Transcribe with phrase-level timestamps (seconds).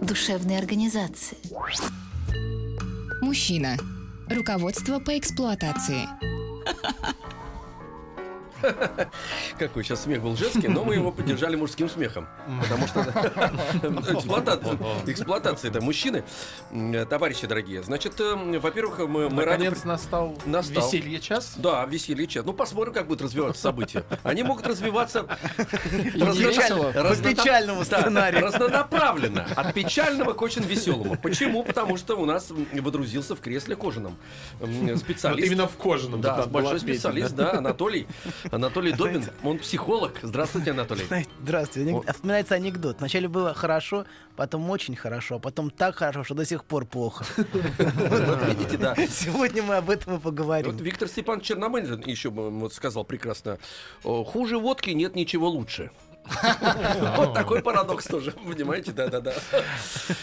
[0.00, 1.38] душевной организации.
[3.22, 3.76] Мужчина.
[4.28, 6.08] Руководство по эксплуатации.
[9.58, 12.26] Какой сейчас смех был женский, но мы его поддержали мужским смехом.
[12.62, 13.00] Потому что
[15.06, 16.24] эксплуатация, это мужчины.
[16.70, 19.64] М, Товарищи дорогие, значит, э, во-первых, мы, мы рады...
[19.64, 20.86] Наконец настал, Настал.
[20.86, 21.54] веселье час.
[21.56, 22.44] Да, веселье час.
[22.44, 24.04] Ну, посмотрим, как будут развиваться события.
[24.22, 25.36] Они могут развиваться По
[27.16, 28.42] печальному сценарию.
[28.44, 29.46] разнонаправленно.
[29.56, 31.16] От печального к очень веселому.
[31.16, 31.64] Почему?
[31.64, 34.16] Потому что у нас водрузился в кресле кожаном
[34.96, 35.46] специалист.
[35.46, 36.20] именно в кожаном.
[36.20, 38.06] Да, большой специалист, да, Анатолий.
[38.56, 40.18] Анатолий Добин, он психолог.
[40.22, 41.04] Здравствуйте, Анатолий.
[41.42, 41.90] Здравствуйте.
[41.90, 42.98] Анек- Вспоминается анекдот.
[42.98, 47.24] Вначале было хорошо, потом очень хорошо, а потом так хорошо, что до сих пор плохо.
[47.36, 48.94] Вот видите, да.
[48.96, 50.76] Сегодня мы об этом и Вот поговорим.
[50.78, 53.58] Виктор Степан Черномырдин еще вот сказал прекрасно.
[54.04, 55.90] «О, Хуже водки нет ничего лучше.
[57.16, 59.34] Вот такой парадокс тоже, понимаете, да-да-да.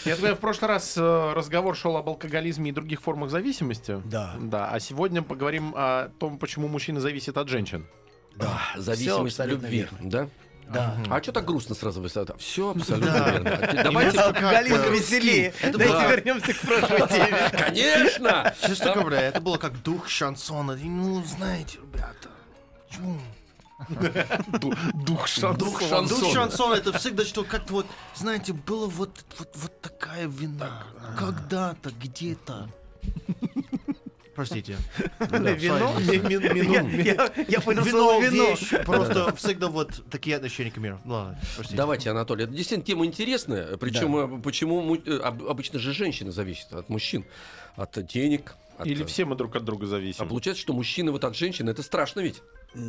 [0.04, 4.02] Я говорю, в прошлый раз э, разговор шел об алкоголизме и других формах зависимости.
[4.04, 4.34] Да.
[4.40, 4.68] Да.
[4.70, 7.86] А сегодня поговорим о том, почему мужчина зависит от женщин.
[8.36, 8.60] Да.
[8.76, 9.98] Зависимость от любви, верно.
[10.10, 10.28] да?
[10.72, 10.96] Да.
[11.10, 12.34] А что так грустно сразу высота?
[12.38, 13.82] Все абсолютно верно.
[13.84, 14.18] Давайте...
[14.18, 15.54] Алкоголизм как, веселее.
[15.60, 16.10] Это Давайте да.
[16.10, 17.50] вернемся к прошлой теме.
[17.52, 18.54] Конечно!
[18.66, 20.76] Честно говоря, это было как дух шансона.
[20.76, 22.30] Ну, знаете, ребята?
[24.94, 25.58] Дух шансона.
[25.58, 26.08] Дух шансона.
[26.08, 30.84] Дух шансона это всегда что как-то вот, знаете, было вот, вот, вот такая вина.
[31.18, 32.68] Когда-то, где-то.
[34.34, 34.76] Простите.
[35.20, 35.94] Вино?
[37.48, 38.56] Я- понял Вино, слово вино.
[38.84, 41.00] просто всегда вот такие отношения к миру.
[41.72, 43.76] Давайте, Анатолий, это действительно тема интересная.
[43.76, 47.24] Причем э, почему му- э, об- обычно же женщины зависят от мужчин,
[47.76, 48.54] от денег.
[48.78, 50.28] от, Или э, все мы друг от друга А зависим.
[50.28, 52.42] получается, что мужчины вот от женщин, это страшно ведь?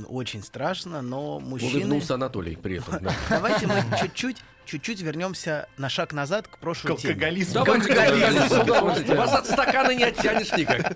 [0.08, 1.82] Очень страшно, но мужчины...
[1.82, 2.98] Улыбнулся Анатолий при этом.
[3.04, 3.14] да.
[3.30, 7.14] Давайте мы чуть-чуть, чуть-чуть вернемся на шаг назад к К прошлой теме.
[7.14, 7.54] алкоголизму.
[7.66, 8.50] Давайте, алкоголизм.
[8.50, 9.18] с удовольствием.
[9.18, 10.96] Вас от стакана не оттянешь никак.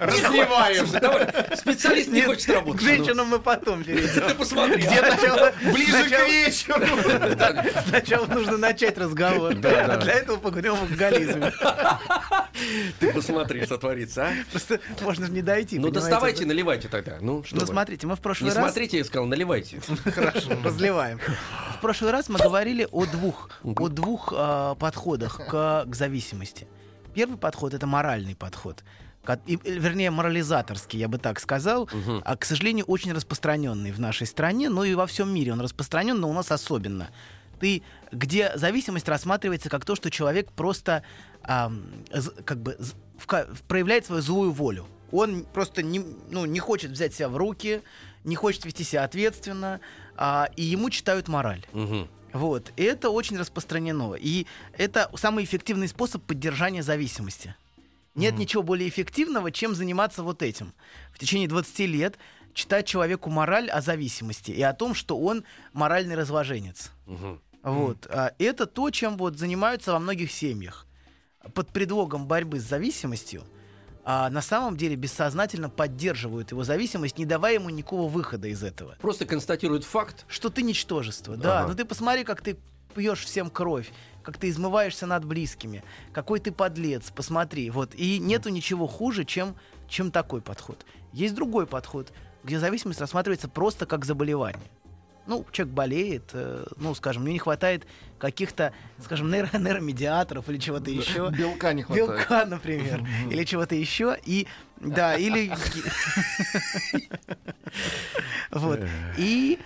[0.00, 0.86] Разливаем.
[1.00, 2.80] Давай, специалист не хочет работать.
[2.80, 4.28] К женщинам мы потом перейдем.
[4.28, 4.76] Ты посмотри.
[4.82, 6.86] Где сначала, Ближе к вечеру.
[7.88, 9.52] Сначала нужно начать разговор.
[9.52, 11.52] А Для этого поговорим об алкоголизме.
[12.98, 14.32] Ты посмотри, что творится, а.
[14.50, 15.78] Просто можно же не дойти.
[15.78, 17.18] Ну, доставайте, наливайте тогда.
[17.20, 18.58] Ну, что Ну, смотрите, мы в Не прошлый раз...
[18.64, 19.80] смотрите, я сказал, наливайте.
[20.14, 21.20] Хорошо, разливаем.
[21.76, 26.66] В прошлый раз мы говорили о двух, о двух а, подходах к, к зависимости.
[27.14, 28.84] Первый подход это моральный подход.
[29.46, 31.88] и- э, вернее, морализаторский, я бы так сказал,
[32.24, 36.18] а, к сожалению, очень распространенный в нашей стране, но и во всем мире он распространен,
[36.18, 37.08] но у нас особенно.
[37.60, 37.82] Ты,
[38.12, 41.02] где зависимость рассматривается как то, что человек просто
[42.12, 44.86] з- как бы з- вка- проявляет свою злую волю.
[45.10, 46.00] Он просто не,
[46.30, 47.82] ну, не хочет взять себя в руки,
[48.24, 49.80] не хочет вести себя ответственно,
[50.16, 51.64] а, и ему читают мораль.
[51.72, 52.08] Мгм.
[52.32, 52.72] Вот.
[52.76, 54.14] И это очень распространено.
[54.14, 54.46] И
[54.76, 57.54] это самый эффективный способ поддержания зависимости.
[58.14, 60.72] Нет ничего более эффективного, чем заниматься вот этим.
[61.12, 62.18] В течение 20 лет
[62.52, 66.90] читать человеку мораль о зависимости и о том, что он моральный разложенец.
[67.06, 67.40] Мгм.
[67.62, 68.06] Вот.
[68.10, 70.86] А Это то, чем вот занимаются во многих семьях.
[71.54, 73.44] Под предлогом борьбы с зависимостью
[74.10, 78.96] а на самом деле бессознательно поддерживают его зависимость, не давая ему никакого выхода из этого.
[79.02, 80.24] Просто констатирует факт.
[80.28, 81.58] Что ты ничтожество, да.
[81.58, 81.68] Ага.
[81.68, 82.56] Ну ты посмотри, как ты
[82.94, 83.92] пьешь всем кровь,
[84.22, 87.68] как ты измываешься над близкими, какой ты подлец, посмотри.
[87.68, 87.94] Вот.
[87.96, 89.54] И нету ничего хуже, чем,
[89.88, 90.86] чем такой подход.
[91.12, 92.10] Есть другой подход,
[92.44, 94.70] где зависимость рассматривается просто как заболевание.
[95.28, 97.86] Ну, человек болеет, э, ну, скажем, мне не хватает
[98.18, 98.72] каких-то,
[99.04, 101.30] скажем, нейро- нейромедиаторов или чего-то еще.
[101.30, 102.08] Белка не хватает.
[102.08, 104.46] Белка, например, или чего-то еще, и
[104.80, 105.52] да, или
[108.50, 108.80] вот,
[109.18, 109.58] и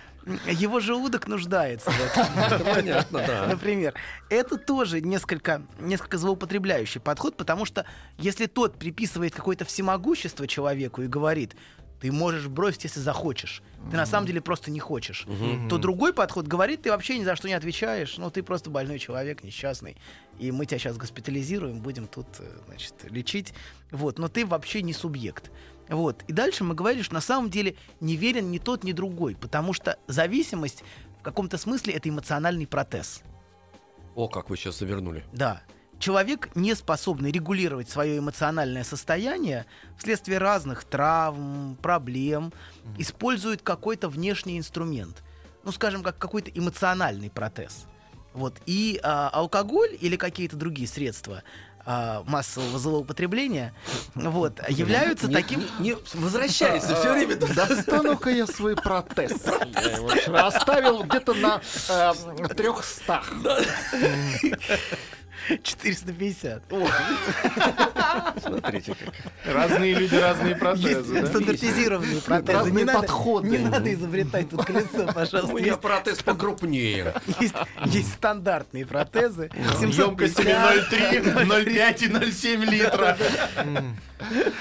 [0.47, 2.65] его желудок нуждается в этом.
[2.75, 3.47] Понятно, да.
[3.47, 3.93] Например,
[4.29, 7.85] это тоже несколько, несколько злоупотребляющий подход, потому что
[8.17, 11.55] если тот приписывает какое-то всемогущество человеку и говорит,
[12.03, 15.25] ты можешь бросить, если захочешь, ты на самом деле просто не хочешь,
[15.69, 18.99] то другой подход говорит, ты вообще ни за что не отвечаешь, ну ты просто больной
[18.99, 19.95] человек, несчастный,
[20.37, 23.53] и мы тебя сейчас госпитализируем, будем тут, э, значит, лечить,
[23.89, 25.49] вот, но ты вообще не субъект.
[25.87, 26.23] Вот.
[26.27, 29.71] И дальше мы говорили, что на самом деле не верен ни тот, ни другой, потому
[29.71, 30.83] что зависимость
[31.21, 33.21] в каком-то смысле это эмоциональный протез.
[34.13, 35.23] О, как вы сейчас завернули.
[35.31, 35.61] Да.
[36.03, 39.65] Человек, не способный регулировать свое эмоциональное состояние
[39.97, 42.51] вследствие разных травм, проблем,
[42.97, 45.23] использует какой-то внешний инструмент.
[45.63, 47.85] Ну, скажем, как какой-то эмоциональный протез.
[48.33, 48.57] Вот.
[48.65, 51.41] И а, алкоголь или какие-то другие средства
[51.85, 53.73] а, массового злоупотребления
[54.13, 55.63] вот, являются таким...
[55.79, 57.37] Не возвращайся все время.
[57.37, 59.41] Достану-ка я свой протез.
[59.45, 61.61] Я его вчера оставил где-то на
[62.49, 63.31] трехстах.
[65.63, 66.63] 450.
[68.41, 69.13] Смотрите как.
[69.53, 71.27] Разные люди, разные протезы, да?
[71.27, 72.53] стандартизированные протезы.
[72.53, 73.49] Разные не надо, подходы.
[73.49, 75.55] Не надо изобретать тут колесо, У пожалуйста.
[75.55, 77.13] меня Есть, протез покрупнее.
[77.39, 77.55] есть,
[77.85, 79.49] есть стандартные протезы.
[79.81, 83.17] Емкостями 0,3, 0,5 и 0,7 литра.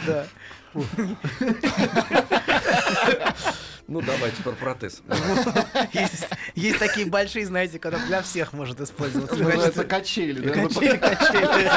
[0.06, 0.26] Да.
[3.92, 5.02] Ну, давайте про протез.
[5.92, 9.84] Есть, есть такие большие, знаете, когда для всех может использоваться.
[9.84, 10.40] Качели.
[10.40, 10.54] да?
[10.54, 11.70] Качели, качели.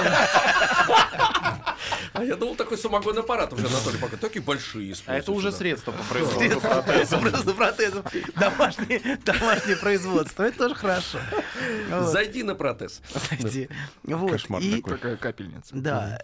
[2.14, 5.58] А я думал, такой самогонный аппарат уже, Анатолий, пока такие большие А это уже используются,
[5.60, 7.56] средство по производству протезов.
[7.58, 8.06] Протезов.
[8.36, 10.44] Домашнее, домашнее производство.
[10.44, 11.20] Это тоже хорошо.
[11.90, 12.08] Вот.
[12.10, 13.02] Зайди на протез.
[13.14, 13.70] Кстати,
[14.04, 14.32] Вот.
[14.32, 14.94] Кошмар И такой.
[14.94, 15.76] Такая капельница.
[15.76, 16.20] Да.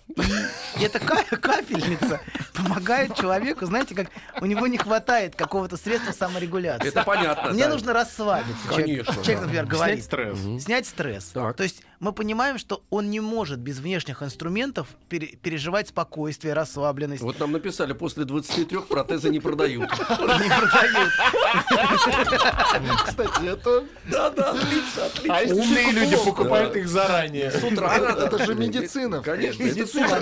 [0.79, 2.21] И эта ка- капельница
[2.53, 4.07] помогает человеку, знаете, как
[4.39, 6.87] у него не хватает какого-то средства саморегуляции.
[6.89, 7.51] Это понятно.
[7.51, 7.69] Мне да.
[7.69, 8.67] нужно расслабиться.
[8.69, 9.41] Конечно, Человек, да.
[9.41, 10.03] например, Снять говорит.
[10.03, 10.39] стресс.
[10.63, 11.25] Снять стресс.
[11.33, 11.55] Так.
[11.55, 17.21] То есть мы понимаем, что он не может без внешних инструментов пере- переживать спокойствие, расслабленность.
[17.21, 19.89] Вот нам написали, после 23 протезы не продают.
[20.09, 21.11] Не продают.
[23.05, 23.83] Кстати, это...
[24.09, 25.37] Да-да, отлично, отлично.
[25.37, 27.51] А если люди покупают их заранее.
[27.51, 28.25] С утра надо.
[28.25, 29.21] Это же медицина.
[29.21, 30.19] Конечно, Медицина.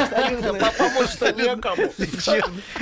[0.78, 1.94] Помочь-то некому.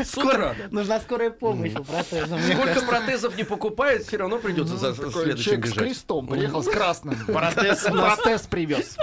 [0.03, 2.37] Скоро- Нужна скорая помощь у протеза.
[2.73, 5.83] Сколько протезов не покупает, все равно придется за Такой следующим человек с бежать.
[5.85, 7.15] крестом приехал с красным.
[7.25, 8.97] Протез, Протез привез.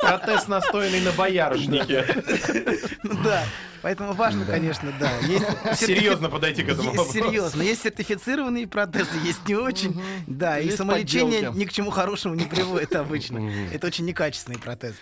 [0.00, 2.04] протез настоянный на боярышнике.
[3.02, 3.44] Ну Да.
[3.82, 5.10] Поэтому важно, конечно, да.
[5.26, 5.46] Есть
[5.86, 7.12] Серьезно подойти к этому Есть вопросу.
[7.26, 7.62] серьезно.
[7.62, 10.00] Есть сертифицированные протезы, есть не очень.
[10.26, 11.56] Да, и Есть самолечение подделки.
[11.58, 13.50] ни к чему хорошему не приводит обычно.
[13.72, 14.94] Это очень некачественный протез.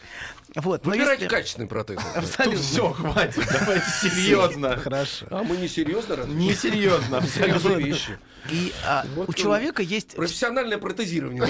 [0.54, 0.84] Вот.
[0.86, 1.98] Выбирайте если- качественный протез.
[2.14, 2.60] Абсолютно.
[2.60, 4.76] Все, хватит, давайте серьезно.
[4.76, 5.26] Хорошо.
[5.30, 6.34] А мы не серьезно разве?
[6.34, 7.84] Несерьезно, Серьезные абсолютно.
[7.84, 8.19] вещи.
[8.50, 11.44] И а, Вот у человека есть Профессиональное протезирование.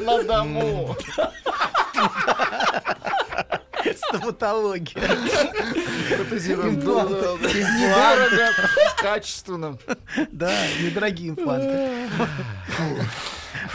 [0.00, 0.96] На дому.
[3.96, 5.00] Стоматология.
[6.16, 6.78] Протезируем.
[6.78, 8.50] Недорого,
[8.98, 9.78] качественно.
[10.32, 12.08] Да, недорогие импланты.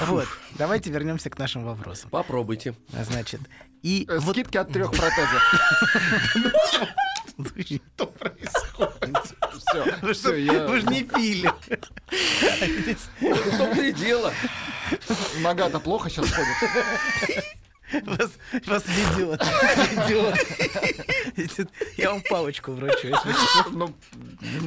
[0.01, 0.27] Вот.
[0.55, 2.09] Давайте вернемся к нашим вопросам.
[2.09, 2.75] Попробуйте.
[2.89, 3.41] Значит,
[3.81, 5.41] и Э, Скидки от трех протезов.
[7.95, 9.17] Что происходит?
[9.57, 10.67] Все, все, я...
[10.67, 11.49] вы же не пили.
[13.57, 14.33] Том-то и дело.
[15.39, 17.45] Нога-то плохо сейчас ходит.
[18.17, 18.31] Вас,
[18.65, 18.83] вас.
[18.87, 19.41] Ведет.
[21.97, 23.07] Я вам палочку вручу.
[23.07, 23.33] если.
[23.71, 23.93] Ну,
[24.41, 24.59] не?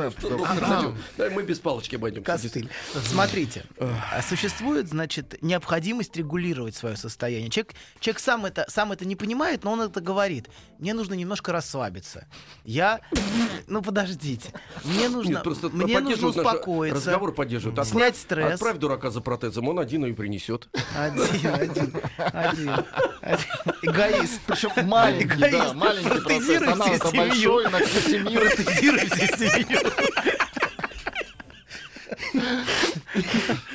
[1.19, 2.31] Да, мы без палочки обойдемся.
[2.31, 2.69] Костыль.
[3.05, 7.51] Смотрите, а существует, значит, необходимость регулировать свое состояние.
[7.51, 10.49] Человек, человек сам, это, сам это не понимает, но он это говорит.
[10.79, 12.27] Мне нужно немножко расслабиться.
[12.65, 13.01] Я...
[13.67, 14.51] Ну, подождите.
[14.85, 16.97] Мне нужно, Нет, просто мне нужно успокоиться.
[16.97, 17.79] Разговор поддерживают.
[17.79, 18.55] Отправь- Снять стресс.
[18.55, 20.69] Отправь дурака за протезом, он один и принесет.
[20.97, 22.73] Один, один, один.
[23.83, 24.41] Эгоист.
[24.47, 26.25] Причем маленький, да, маленький процесс.
[26.25, 27.17] Протезируйте надо семью.
[27.29, 28.41] большой на всю семью.
[28.41, 29.62] Протезируйте семью.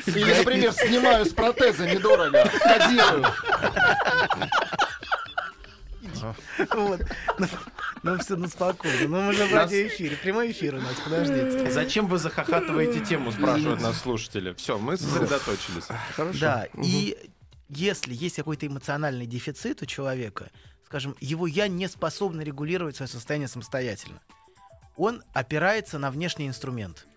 [0.06, 3.26] Или, например, снимаю с протеза недорого, кодирую.
[6.72, 7.02] Вот.
[7.38, 7.48] Ну,
[8.04, 9.08] ну все, ну спокойно.
[9.08, 10.18] Ну мы же в радиоэфире.
[10.18, 11.70] Прямой эфир у нас, подождите.
[11.72, 14.54] Зачем вы захохатываете тему, спрашивают нас слушатели.
[14.54, 15.88] Все, мы сосредоточились.
[16.40, 17.18] Да, и
[17.70, 20.50] если есть какой-то эмоциональный дефицит у человека,
[20.86, 24.22] скажем, его я не способен регулировать свое состояние самостоятельно,
[24.98, 27.08] он опирается на внешний инструмент.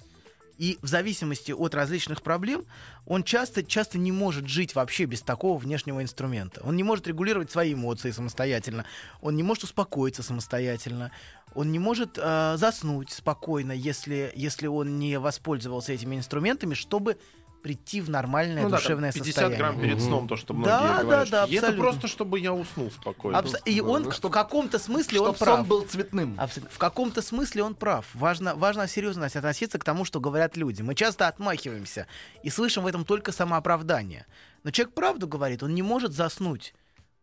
[0.58, 2.66] И в зависимости от различных проблем
[3.06, 6.60] он часто, часто не может жить вообще без такого внешнего инструмента.
[6.62, 8.84] Он не может регулировать свои эмоции самостоятельно,
[9.22, 11.12] он не может успокоиться самостоятельно,
[11.54, 17.16] он не может э, заснуть спокойно, если, если он не воспользовался этими инструментами, чтобы
[17.62, 19.58] прийти в нормальное Ну да, душевное 50 состояние.
[19.58, 21.30] грамм перед сном, то, что многие Да, да, говорят.
[21.30, 21.82] да, И это абсолютно.
[21.90, 23.38] просто, чтобы я уснул спокойно.
[23.38, 25.66] Абс- И он в каком-то смысле он Чтоб сон прав.
[25.68, 26.34] был цветным.
[26.38, 26.74] Абсолютно.
[26.74, 28.06] В каком-то смысле он прав.
[28.14, 30.82] Важно, важно серьезно относиться к тому, что говорят люди.
[30.82, 32.06] Мы часто отмахиваемся
[32.42, 34.26] и слышим в этом только самооправдание.
[34.64, 36.74] Но человек правду говорит, он не может заснуть.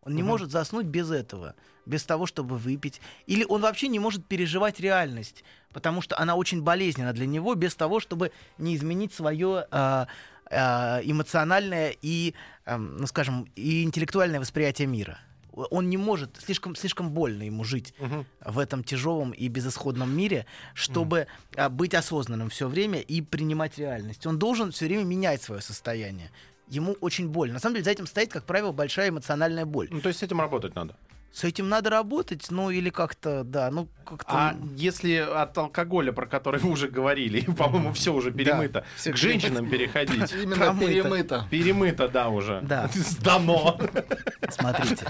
[0.08, 3.02] Он не может заснуть без этого, без того, чтобы выпить.
[3.26, 7.74] Или он вообще не может переживать реальность, потому что она очень болезненна для него, без
[7.74, 10.06] того, чтобы не изменить свое, а,
[10.50, 12.32] э, эмоциональное и,
[12.64, 15.18] эм, ну скажем, и интеллектуальное восприятие мира.
[15.52, 17.92] Он не может, слишком, слишком больно ему жить
[18.40, 24.24] в этом тяжелом и безысходном мире, чтобы а, быть осознанным все время и принимать реальность.
[24.26, 26.30] Он должен все время менять свое состояние.
[26.70, 27.54] Ему очень больно.
[27.54, 29.88] На самом деле за этим стоит, как правило, большая эмоциональная боль.
[29.90, 30.94] Ну, то есть с этим работать надо.
[31.32, 34.26] С этим надо работать, ну или как-то, да, ну как-то...
[34.28, 39.16] А если от алкоголя, про который вы уже говорили, по-моему, все уже перемыто, всё к
[39.16, 40.32] женщинам переходить.
[40.32, 40.86] Именно Промыто.
[40.86, 41.46] перемыто.
[41.50, 42.60] Перемыто, да, уже.
[42.62, 42.88] Да.
[42.94, 43.78] Сдано.
[44.50, 45.06] Смотрите,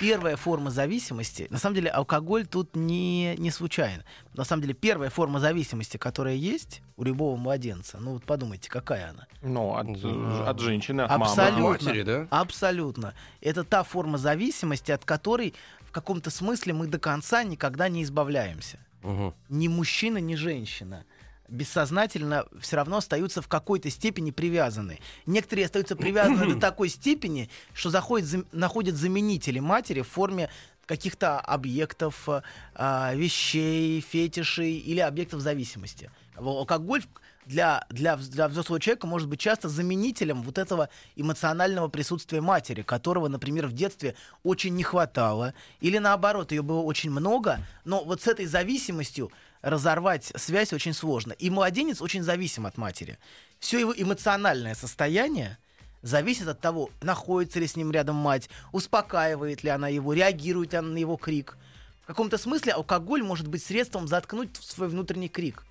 [0.00, 4.04] первая форма зависимости, на самом деле алкоголь тут не, не случайно.
[4.34, 9.10] На самом деле первая форма зависимости, которая есть у любого младенца, ну вот подумайте, какая
[9.10, 9.26] она?
[9.42, 11.24] Ну, от, э, от женщины, от мамы.
[11.24, 11.62] Абсолютно.
[11.62, 12.26] матери, да?
[12.30, 13.14] Абсолютно.
[13.40, 15.54] Это та форма зависимости, от которой
[15.90, 18.78] в каком-то смысле мы до конца никогда не избавляемся.
[19.02, 19.34] Мгм.
[19.48, 21.04] Ни мужчина, ни женщина
[21.48, 25.00] бессознательно все равно остаются в какой-то степени привязаны.
[25.26, 30.48] Некоторые остаются привязаны до такой степени, что заходят, зам- находят заменители матери в форме
[30.86, 36.08] каких-то объектов, э, вещей, фетишей или объектов зависимости.
[36.36, 37.02] Алкоголь
[37.50, 43.26] для, для, для взрослого человека может быть часто заменителем вот этого эмоционального присутствия матери, которого,
[43.26, 44.14] например, в детстве
[44.44, 50.32] очень не хватало, или наоборот, ее было очень много, но вот с этой зависимостью разорвать
[50.36, 51.32] связь очень сложно.
[51.32, 53.18] И младенец очень зависим от матери.
[53.58, 55.58] Все его эмоциональное состояние
[56.02, 60.78] зависит от того, находится ли с ним рядом мать, успокаивает ли она его, реагирует ли
[60.78, 61.58] она на его крик.
[62.04, 65.64] В каком-то смысле алкоголь может быть средством заткнуть свой внутренний крик.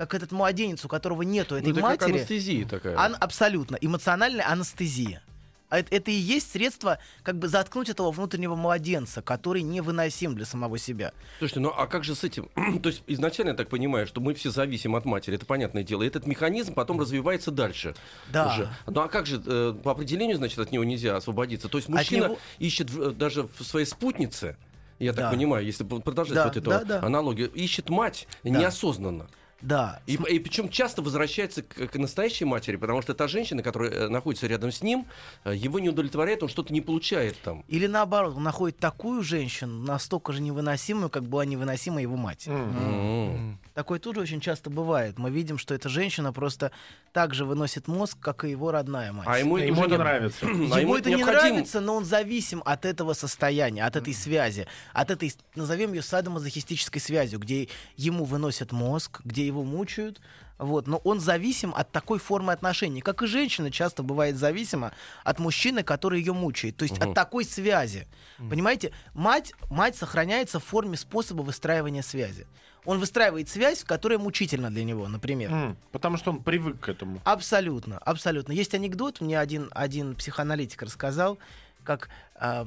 [0.00, 2.16] Как этот младенец, у которого нету этой Ну, это как матери.
[2.16, 2.96] анестезия такая.
[2.98, 3.76] Ан- абсолютно.
[3.82, 5.22] Эмоциональная анестезия.
[5.68, 10.46] А это, это и есть средство как бы заткнуть этого внутреннего младенца, который невыносим для
[10.46, 11.12] самого себя.
[11.38, 12.48] Слушайте, ну а как же с этим?
[12.82, 16.02] То есть изначально я так понимаю, что мы все зависим от матери, это понятное дело.
[16.02, 17.94] И этот механизм потом развивается дальше.
[18.32, 18.54] Да.
[18.54, 18.70] Уже.
[18.86, 21.68] Ну а как же, э, по определению, значит, от него нельзя освободиться?
[21.68, 24.56] То есть От мужчина него- ищет в- даже в своей спутнице,
[24.98, 25.30] я так Да.
[25.30, 27.02] понимаю, если продолжать Да, вот эту да, да.
[27.02, 29.28] аналогию, ищет мать неосознанно.
[29.62, 30.00] Да.
[30.06, 34.46] И, причем часто возвращается к, к настоящей матери, потому что та женщина, которая э, находится
[34.46, 35.06] рядом с ним,
[35.44, 37.64] э, его не удовлетворяет, он что-то не получает там.
[37.68, 42.46] Или наоборот, он находит такую женщину, настолько же невыносимую, как была невыносима его мать.
[42.48, 43.58] М.
[43.74, 45.18] Такое тоже очень часто бывает.
[45.18, 46.70] Мы видим, что эта женщина просто
[47.12, 49.26] так же выносит мозг, как и его родная мать.
[49.28, 50.46] А ему, Ему уже это не- нравится.
[50.72, 54.66] а Ему это не необходим- нравится, но он зависим от этого состояния, от этой связи,
[54.92, 60.20] от этой, назовем ее садомазохистической связью, где ему выносят мозг, где его мучают,
[60.58, 64.92] вот, но он зависим от такой формы отношений, как и женщина часто бывает зависима
[65.24, 68.06] от мужчины, который ее мучает, то есть от такой связи.
[68.38, 72.46] Понимаете, мать, мать сохраняется в форме способа выстраивания связи.
[72.86, 75.52] Он выстраивает связь, которая мучительна для него, например.
[75.52, 77.20] М, Потому что он привык к этому.
[77.24, 78.52] Абсолютно, абсолютно.
[78.52, 81.38] Есть анекдот, мне один, один психоаналитик рассказал,
[81.84, 82.64] как А,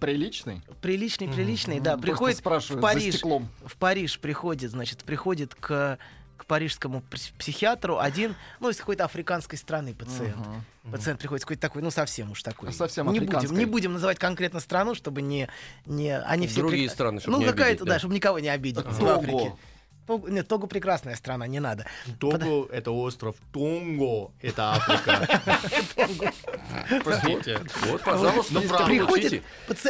[0.00, 0.62] Приличный?
[0.80, 3.22] приличный, приличный, да, Просто приходит в Париж,
[3.64, 5.98] в Париж приходит, значит, приходит к
[6.36, 10.44] к парижскому пс- психиатру один, ну, из какой-то африканской страны пациент.
[10.90, 12.72] Пациент приходит какой-то такой, ну, совсем уж такой.
[12.72, 15.48] Совсем не будем, не будем называть конкретно страну, чтобы не...
[15.86, 17.98] не они все Другие прек- страны, чтобы Ну, не какая-то, обидеть, да, да.
[18.00, 18.84] чтобы никого не обидеть.
[18.84, 19.10] в Того.
[19.10, 19.52] Африке.
[20.18, 21.86] Того- Нет, Того прекрасная страна, не надо.
[22.20, 25.28] Того это остров Тонго, это Африка.
[27.04, 27.60] Простите.
[27.86, 29.42] Вот, пожалуйста, приходит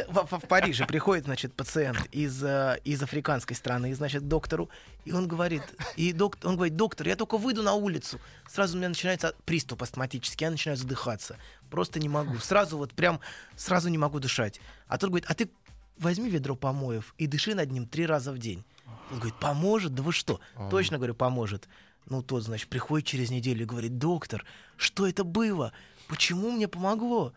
[0.08, 4.70] в, Париже приходит, значит, пациент из, э, из африканской страны, значит, к доктору,
[5.04, 5.62] и он говорит,
[5.96, 9.82] и док, он говорит, доктор, я только выйду на улицу, сразу у меня начинается приступ
[9.82, 11.36] астматический, я начинаю задыхаться,
[11.70, 13.20] просто не могу, сразу вот прям,
[13.56, 14.60] сразу не могу дышать.
[14.86, 15.50] А тот говорит, а ты
[15.98, 18.64] возьми ведро помоев и дыши над ним три раза в день.
[19.10, 19.94] Он говорит, поможет?
[19.94, 20.40] Да вы что?
[20.70, 21.68] Точно, говорю, поможет.
[22.08, 24.44] Ну, тот, значит, приходит через неделю и говорит, доктор,
[24.76, 25.72] что это было?
[26.12, 27.32] Почему мне помогло?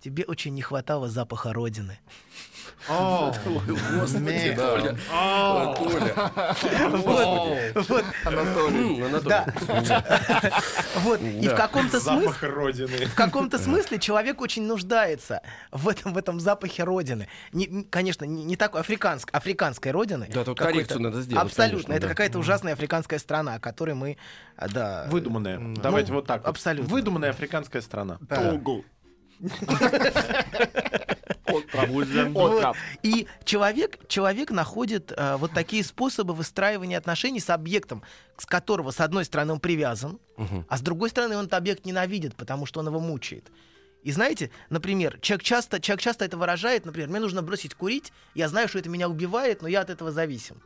[0.00, 1.98] Тебе очень не хватало запаха Родины.
[2.88, 4.54] Господи.
[4.56, 4.96] Толя.
[5.12, 6.12] Анатолий.
[10.96, 11.20] Вот.
[11.20, 13.06] И в каком-то смысле...
[13.06, 17.28] В каком-то смысле человек очень нуждается в этом, в этом запахе родины.
[17.52, 20.28] Не- не- конечно, не, такой африканск, африканской родины.
[20.32, 21.92] Да, тут коррекцию надо сделать, Абсолютно.
[21.92, 24.16] это какая-то ужасная африканская страна, о которой мы,
[24.56, 25.06] да...
[25.10, 25.58] Выдуманная.
[25.76, 26.42] Давайте Ну, вот так.
[26.42, 26.48] вот.
[26.50, 26.90] абсолютно.
[26.92, 28.13] Выдуманная африканская страна.
[28.22, 28.36] Да.
[28.36, 28.84] Того.
[32.32, 32.76] Вот.
[33.02, 38.02] И человек, человек находит э, вот такие способы выстраивания отношений с объектом,
[38.38, 40.18] с которого, с одной стороны, он привязан,
[40.68, 43.50] а с другой стороны, он этот объект ненавидит, потому что он его мучает.
[44.02, 48.48] И знаете, например, человек часто, человек часто это выражает, например, мне нужно бросить курить, я
[48.48, 50.60] знаю, что это меня убивает, но я от этого зависим.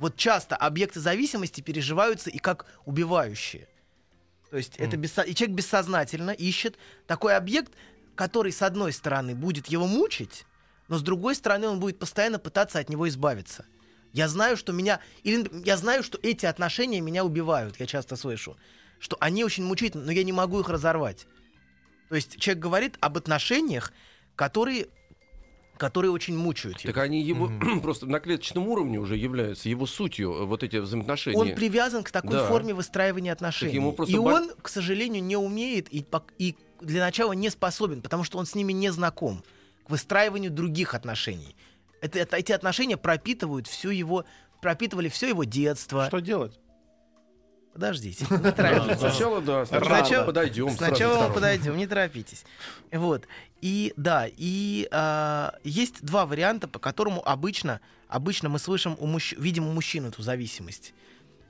[0.00, 3.68] Вот часто объекты зависимости переживаются и как убивающие.
[4.50, 6.76] То есть это бессо- и человек бессознательно ищет
[7.06, 7.72] такой объект,
[8.14, 10.44] который, с одной стороны, будет его мучить,
[10.88, 13.66] но с другой стороны, он будет постоянно пытаться от него избавиться.
[14.12, 15.00] Я знаю, что меня...
[15.22, 18.56] Или я знаю, что эти отношения меня убивают, я часто слышу.
[18.98, 21.26] Что они очень мучительны, но я не могу их разорвать.
[22.08, 23.92] То есть человек говорит об отношениях,
[24.34, 24.88] которые,
[25.78, 26.92] которые очень мучают его.
[26.92, 27.50] Так они его
[27.82, 31.38] просто на клеточном уровне уже являются его сутью, э, вот эти взаимоотношения.
[31.38, 32.46] Он привязан к такой Да.
[32.46, 33.74] форме выстраивания отношений.
[33.74, 36.04] ему просто и бо- он, к сожалению, не умеет и,
[36.38, 39.42] и для начала не способен, потому что он с ними не знаком
[39.86, 41.56] к выстраиванию других отношений.
[42.00, 44.24] Это, это- эти отношения пропитывают всю его,
[44.60, 46.06] пропитывали все его детство.
[46.08, 46.58] Что делать?
[47.78, 48.98] Подождите, не торопитесь.
[48.98, 50.68] Сначала, да, сначала подойдем.
[50.70, 52.44] Сначала подойдем, не торопитесь.
[52.90, 53.28] Вот.
[53.60, 59.34] И да, и а, есть два варианта, по которому обычно, обычно мы слышим у мужч...
[59.38, 60.92] видим у мужчин эту зависимость.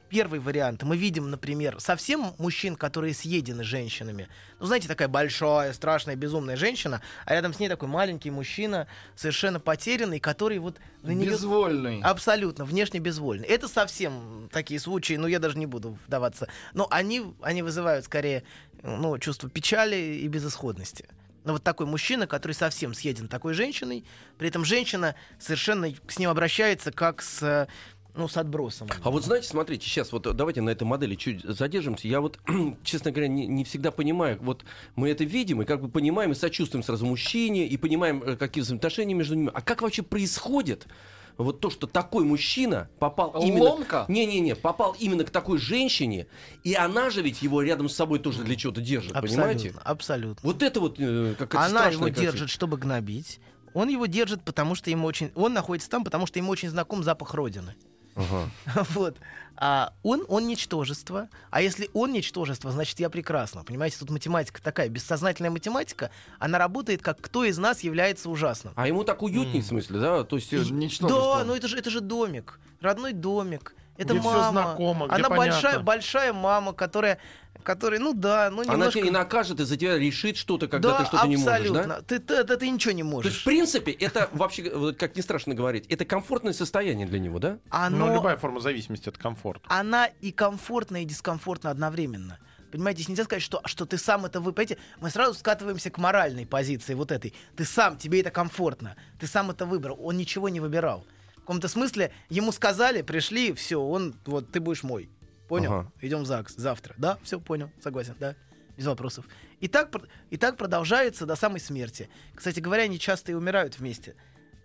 [0.09, 0.83] Первый вариант.
[0.83, 4.29] Мы видим, например, совсем мужчин, которые съедены женщинами.
[4.59, 8.87] Ну, знаете, такая большая, страшная, безумная женщина, а рядом с ней такой маленький мужчина,
[9.17, 12.01] совершенно потерянный, который вот на неё- Безвольный.
[12.03, 13.47] Абсолютно, внешне безвольный.
[13.47, 16.49] Это совсем такие случаи, но я даже не буду вдаваться.
[16.73, 18.45] Но они, они вызывают скорее
[18.83, 21.09] ну, чувство печали и безысходности.
[21.45, 24.05] Но вот такой мужчина, который совсем съеден такой женщиной,
[24.39, 27.67] при этом женщина совершенно с ним обращается как с, э,
[28.15, 28.89] ну, с отбросом.
[29.03, 32.09] А вот знаете, смотрите, сейчас вот давайте на этой модели чуть задержимся.
[32.09, 32.39] Я вот,
[32.83, 34.39] честно говоря, не, не всегда понимаю.
[34.41, 34.65] Вот
[34.97, 38.63] мы это видим и как бы понимаем и сочувствуем сразу мужчине и понимаем, э, какие
[38.63, 39.51] взаимоотношения между ними.
[39.55, 40.89] А как вообще происходит
[41.37, 43.65] вот то, что такой мужчина попал именно...
[43.65, 44.05] Ломка?
[44.09, 46.27] Не-не-не, попал именно к такой женщине,
[46.65, 49.69] и она же ведь его рядом с собой тоже для чего-то держит, понимаете?
[49.69, 50.41] Абсолютно, абсолютно.
[50.43, 52.33] Вот это вот э, какая-то Она его картина.
[52.33, 53.39] держит, чтобы гнобить.
[53.75, 55.31] Он его держит, потому что ему очень...
[55.37, 57.77] Он находится там, потому что ему очень знаком запах Родины.
[58.19, 58.51] Ага.
[58.95, 59.17] Вот.
[59.61, 61.29] А он, он ничтожество.
[61.51, 63.65] А если он ничтожество, значит я прекрасно.
[63.65, 68.73] Понимаете, тут математика такая, бессознательная математика, она работает как кто из нас является ужасным.
[68.77, 70.23] А ему так уютней, в смысле, да?
[70.25, 70.53] То есть...
[70.53, 70.59] э,
[71.09, 73.75] Да, ну это же, это же домик, родной домик.
[73.99, 74.51] Это Где мама.
[74.51, 75.37] знакомо, где Она понятно.
[75.53, 77.19] большая, большая мама, которая,
[77.65, 78.93] которая, ну да, ну Она немножко.
[78.93, 81.87] тебя не накажет и за тебя решит что-то, когда да, ты что-то не можешь, абсолютно.
[81.87, 82.01] да?
[82.03, 83.41] Ты, ты, ты, ты ничего не То есть, можешь.
[83.41, 87.59] в принципе, это вообще, как не страшно говорить, это комфортное состояние для него, да?
[87.71, 89.67] Оно, Ну, любая форма зависимости от комфорта.
[89.69, 92.39] она и комфортна, и дискомфортна одновременно.
[92.71, 94.53] Понимаете, здесь нельзя сказать, что, что ты сам это вы.
[94.53, 97.35] Понимаете, мы сразу скатываемся к моральной позиции вот этой.
[97.57, 98.95] Ты сам, тебе это комфортно.
[99.19, 99.99] Ты сам это выбрал.
[100.01, 101.07] Он ничего не выбирал.
[101.49, 105.09] В каком-то смысле ему сказали, пришли, все, он, вот, ты будешь мой.
[105.49, 105.73] Понял?
[105.73, 105.93] Ага.
[106.03, 106.95] Идем в ЗАГС завтра.
[106.99, 108.37] Да, все, понял, согласен, да.
[108.77, 109.25] Без вопросов.
[109.59, 109.91] И так,
[110.29, 112.11] и так продолжается до самой смерти.
[112.35, 114.15] Кстати говоря, они часто и умирают вместе.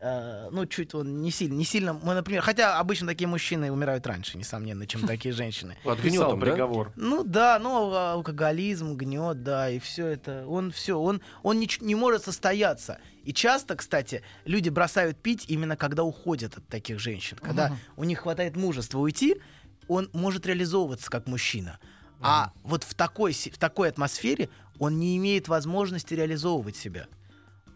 [0.05, 1.93] Э, ну, чуть он не сильно, не сильно.
[1.93, 5.77] Мы, например, хотя обычно такие мужчины умирают раньше, несомненно, чем такие женщины.
[5.85, 6.01] От
[6.41, 6.45] да?
[6.45, 6.91] приговор.
[6.97, 10.45] Ну да, ну а, алкоголизм, гнет, да, и все это.
[10.45, 12.99] Он все, он, он не, не может состояться.
[13.23, 17.37] И часто, кстати, люди бросают пить именно когда уходят от таких женщин.
[17.41, 19.37] Когда у них хватает мужества уйти,
[19.87, 21.79] он может реализовываться как мужчина.
[22.19, 27.07] А вот в такой, в такой атмосфере он не имеет возможности реализовывать себя.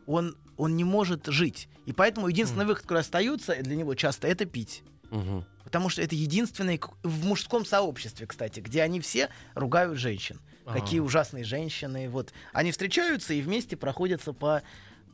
[0.07, 1.69] Он, он не может жить.
[1.85, 4.83] И поэтому единственный выход, который остается для него часто, это пить.
[5.11, 5.45] Мгм.
[5.63, 10.39] Потому что это единственное в мужском сообществе, кстати, где они все ругают женщин.
[10.65, 12.09] Какие ужасные женщины.
[12.09, 14.63] Вот они встречаются и вместе проходятся по,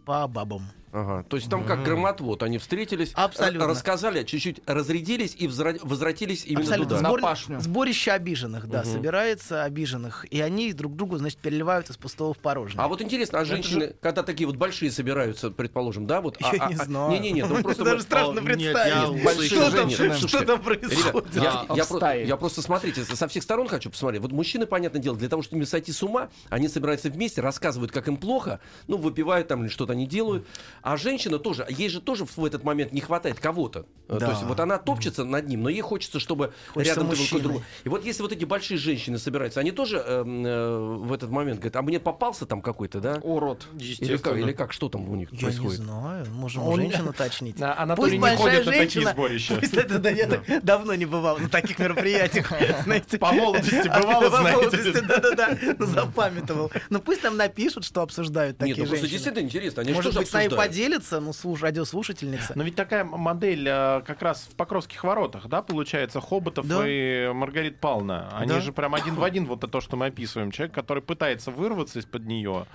[0.06, 0.63] по бабам.
[0.96, 1.26] Ага.
[1.28, 3.68] То есть там как громотвод, они встретились, Абсолютно.
[3.68, 6.98] рассказали, чуть-чуть разрядились и взра- возвратились именно Абсолютно.
[6.98, 7.02] туда.
[7.02, 7.60] На Сбор- пашню.
[7.62, 8.92] Сборище обиженных, да, Мгм.
[8.92, 10.26] собирается обиженных.
[10.30, 12.80] И они друг другу, значит, переливают из пустого в порожнее.
[12.80, 16.38] А вот интересно, а женщины, когда такие вот большие собираются, предположим, да, вот...
[16.44, 17.10] а- Я а- не а- знаю.
[17.12, 17.84] Не-не-не, ну просто...
[17.86, 19.48] Даже страшно представить.
[19.48, 20.13] что, там, женщины.
[20.13, 22.28] что Слушайте, там происходит.
[22.28, 24.22] Я просто, смотрите, со всех сторон хочу посмотреть.
[24.22, 27.92] Вот мужчины, понятное дело, для того, чтобы не сойти с ума, они собираются вместе, рассказывают,
[27.92, 30.45] как им плохо, ну, выпивают там или что-то они делают.
[30.82, 33.86] А женщина тоже, ей же тоже в этот момент не хватает кого-то.
[34.10, 34.25] Э, Да.
[34.25, 37.39] То есть вот она топчется над ним, но ей хочется, чтобы Хочется рядом был какой-то
[37.43, 37.63] другой.
[37.86, 41.60] И вот если вот эти большие женщины собираются, они тоже эм, э, в этот момент
[41.60, 43.19] говорят, а мне попался там какой-то, да?
[43.23, 43.65] Урод.
[43.79, 45.79] Или как, или как, что там у них Я происходит?
[45.79, 47.56] не знаю, можем Он- женщин уточнить.
[47.63, 49.56] Да, Анатолий Пусть не большая ходит на такие женщина- сборища.
[49.60, 52.51] Пусть это, да, я так давно не бывал на таких мероприятиях,
[52.84, 53.17] знаете.
[53.17, 54.58] По молодости А, бывало, по знаете.
[54.58, 56.71] молодости, да-да-да, ну, запамятовал.
[56.89, 59.10] Ну пусть нам напишут, что обсуждают Нет, такие ну просто женщины.
[59.17, 59.82] действительно интересно.
[59.84, 60.69] Они Может быть, с нами обсуждают?
[60.72, 62.54] поделится, ну, слуш, радиослушательница.
[62.56, 66.84] Но ведь такая модель э, как раз в Покровских воротах, да, получается, Хоботов Да.
[66.88, 68.30] и Маргарита Павловна.
[68.38, 68.62] Они Да.
[68.62, 70.52] же прям один в один вот то, что мы описываем.
[70.52, 72.65] Человек, который пытается вырваться из-под нее,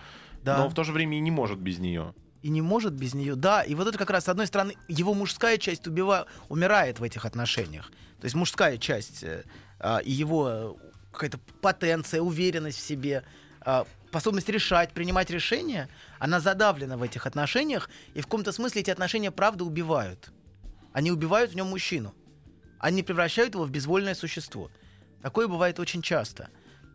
[0.42, 0.58] Да.
[0.58, 2.14] но в то же время и не может без нее.
[2.42, 3.34] И не может без нее.
[3.34, 6.26] Да, и вот это как раз, с одной стороны, его мужская часть убива...
[6.48, 7.90] умирает в этих отношениях.
[8.20, 9.42] То есть мужская часть э,
[9.80, 10.72] а, и его э,
[11.12, 13.24] какая-то потенция, уверенность в себе,
[13.60, 18.90] а, способность решать, принимать решения, она задавлена в этих отношениях, и в каком-то смысле эти
[18.90, 20.30] отношения правда убивают.
[20.92, 22.14] Они убивают в нем мужчину.
[22.78, 24.70] Они превращают его в безвольное существо.
[25.22, 26.48] Такое бывает очень часто.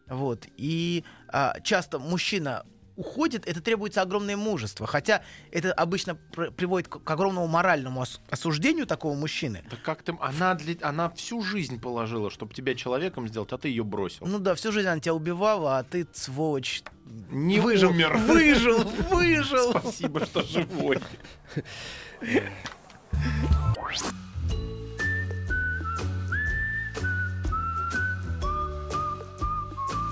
[0.08, 0.48] Вот.
[0.58, 4.86] И а, часто мужчина уходит, это требуется огромное мужество.
[4.88, 9.64] Хотя это обычно пр- приводит к, к огромному моральному ос- осуждению такого мужчины.
[9.70, 10.16] Так как ты...
[10.22, 10.76] Она, для...
[10.82, 14.26] она всю жизнь положила, чтобы тебя человеком сделать, а ты ее бросил.
[14.26, 16.84] Ну да, всю жизнь она тебя убивала, а ты, сволочь,
[17.32, 18.16] Не выжил, умер.
[18.18, 18.80] выжил,
[19.10, 19.72] выжил.
[19.72, 21.00] Спасибо, что живой.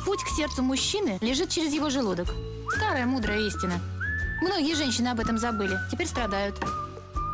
[0.05, 2.27] Путь к сердцу мужчины лежит через его желудок.
[2.75, 3.79] Старая мудрая истина.
[4.41, 6.55] Многие женщины об этом забыли, теперь страдают.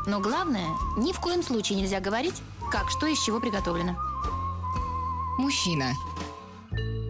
[0.05, 3.95] Но главное, ни в коем случае нельзя говорить, как что из чего приготовлено.
[5.37, 5.93] Мужчина.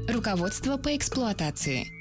[0.10, 1.92] Руководство по эксплуатации.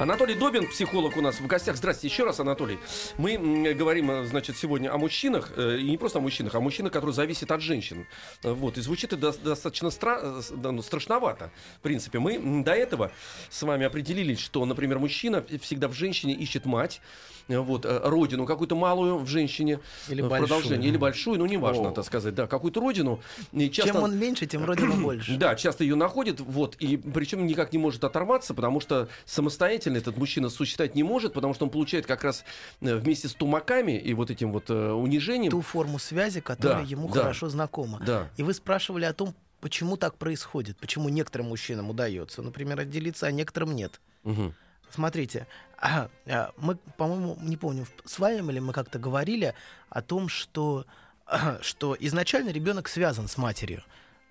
[0.00, 1.76] Анатолий Добин, психолог у нас в гостях.
[1.76, 2.78] Здрасте еще раз, Анатолий.
[3.16, 6.60] Мы говорим, э, значит, сегодня о мужчинах, э, и не просто о мужчинах, а о
[6.60, 8.06] мужчинах, которые зависят от женщин.
[8.44, 11.50] Э, Вот, и звучит это до- достаточно стра- ну, страшновато.
[11.78, 13.10] В принципе, мы до этого
[13.50, 17.00] с вами определились, что, например, мужчина всегда в женщине ищет мать,
[17.48, 19.80] вот, родину, какую-то малую в женщине,
[20.10, 20.48] Или в большую.
[20.48, 21.92] продолжение, или большую, ну, неважно, О.
[21.92, 23.20] так сказать, да, какую-то родину.
[23.52, 25.36] И часто- Чем он меньше, тем родина больше.
[25.38, 30.16] да, часто ее находит, вот, и причем никак не может оторваться, потому что самостоятельно этот
[30.16, 32.44] мужчина существовать не может, потому что он получает как раз
[32.80, 35.50] э, вместе с тумаками и вот этим вот э, унижением.
[35.50, 37.22] Ту форму связи, которая Да, ему да.
[37.22, 38.00] хорошо знакома.
[38.04, 38.28] Да.
[38.36, 43.30] И вы спрашивали о том, почему так происходит, почему некоторым мужчинам удается, например, отделиться, а
[43.32, 44.00] некоторым нет.
[44.24, 44.54] Мгм.
[44.90, 45.46] Смотрите,
[45.76, 49.54] а, а, мы, по-моему, не помню, с вами или мы как-то говорили
[49.90, 50.86] о том, что,
[51.60, 53.82] что изначально ребенок связан с матерью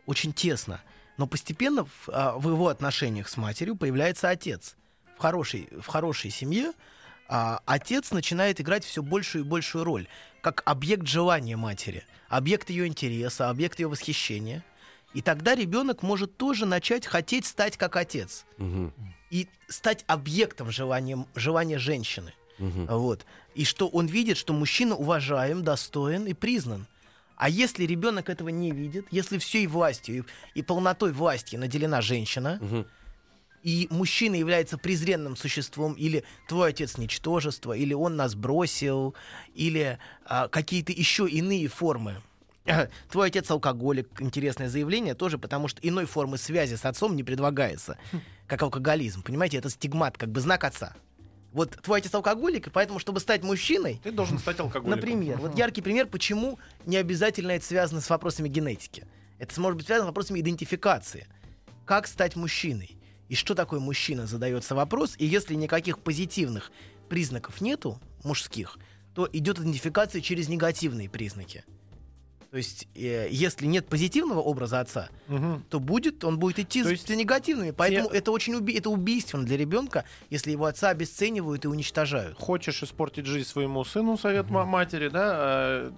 [0.05, 0.81] очень тесно,
[1.17, 4.75] но постепенно в, а, в его отношениях с матерью появляется отец.
[5.17, 6.73] В хорошей, в хорошей семье
[7.27, 10.07] а, отец начинает играть все большую и большую роль,
[10.41, 14.63] как объект желания матери, объект ее интереса, объект ее восхищения.
[15.15, 18.93] И тогда ребенок может тоже начать хотеть стать как отец Мгм.
[19.31, 22.33] и стать объектом желания, желания женщины.
[22.59, 22.85] Мгм.
[22.85, 23.25] Вот.
[23.55, 26.85] И что он видит, что мужчина уважаем, достоин и признан.
[27.35, 32.59] А если ребенок этого не видит, если всей властью и, и полнотой власти наделена женщина,
[32.61, 32.85] Мгм.
[33.63, 39.15] И мужчина является презренным существом, или твой отец ничтожество, или он нас бросил,
[39.53, 42.21] или а, какие-то еще иные формы.
[43.11, 47.97] Твой отец алкоголик, интересное заявление тоже, потому что иной формы связи с отцом не предлагается,
[48.45, 49.23] как алкоголизм.
[49.23, 50.93] Понимаете, это стигмат, как бы знак отца.
[51.53, 54.99] Вот твой отец алкоголик, и поэтому, чтобы стать мужчиной, Ты должен стать алкоголиком.
[54.99, 59.07] Например, вот яркий пример, почему не обязательно это связано с вопросами генетики.
[59.39, 61.27] Это может быть связано с вопросами идентификации.
[61.85, 62.97] Как стать мужчиной?
[63.29, 65.15] И что такое мужчина, задается вопрос.
[65.17, 66.71] И если никаких позитивных
[67.09, 68.77] признаков нету, мужских,
[69.13, 71.63] то идет идентификация через негативные признаки.
[72.49, 75.65] То есть, э, если нет позитивного образа отца, Мгм.
[75.69, 77.71] то будет, он будет идти То за есть негативными.
[77.71, 82.37] Поэтому это очень уби- это убийственно для ребенка, если его отца обесценивают и уничтожают.
[82.39, 85.35] Хочешь испортить жизнь своему сыну, совет ма- матери, да?
[85.37, 85.91] э,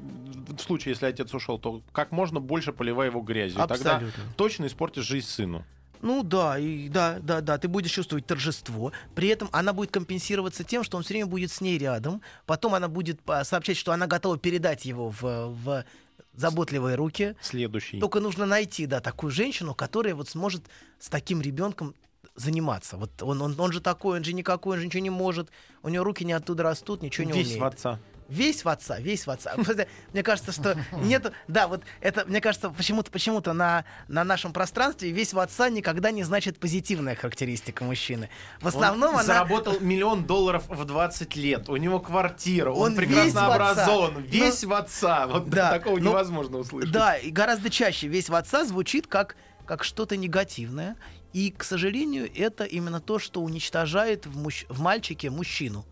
[0.50, 3.60] В случае, если отец ушел, то как можно больше поливай его грязью.
[3.68, 4.24] Тогда Абсолютно.
[4.36, 5.64] точно испортишь жизнь сыну.
[6.02, 8.92] Ну да, и да, да, да, ты будешь чувствовать торжество.
[9.16, 12.22] При этом она будет компенсироваться тем, что он все время будет с ней рядом.
[12.46, 15.86] Потом она будет а, сообщать, что она готова передать его в, в
[16.36, 17.36] заботливые руки.
[17.42, 18.00] Следующий.
[18.00, 20.64] Только нужно найти, да, такую женщину, которая вот сможет
[21.00, 21.96] с таким ребенком
[22.36, 22.98] заниматься.
[22.98, 25.50] Вот он, он, он же такой, он же никакой, он же ничего не может.
[25.84, 27.64] У него руки не оттуда растут, ничего не Весь умеет.
[27.64, 28.00] отца.
[28.30, 29.56] Весь в отца, весь в отца.
[30.14, 35.12] Мне кажется, что нет, да, вот это, мне кажется, почему-то, почему-то на, на нашем пространстве
[35.12, 38.30] весь в отца никогда не значит позитивная характеристика мужчины.
[38.62, 39.24] В основном он она...
[39.24, 41.70] заработал миллион долларов в 20 лет.
[41.70, 45.28] У него квартира, он, Он прекрасно весь в образован, Ну, весь в отца.
[45.28, 46.92] Вот да, такого ну, невозможно услышать.
[46.92, 50.96] Да, и гораздо чаще весь в отца звучит как, как что-то негативное.
[51.34, 55.86] И, к сожалению, это именно то, что уничтожает в, мужч- в мальчике мужчину.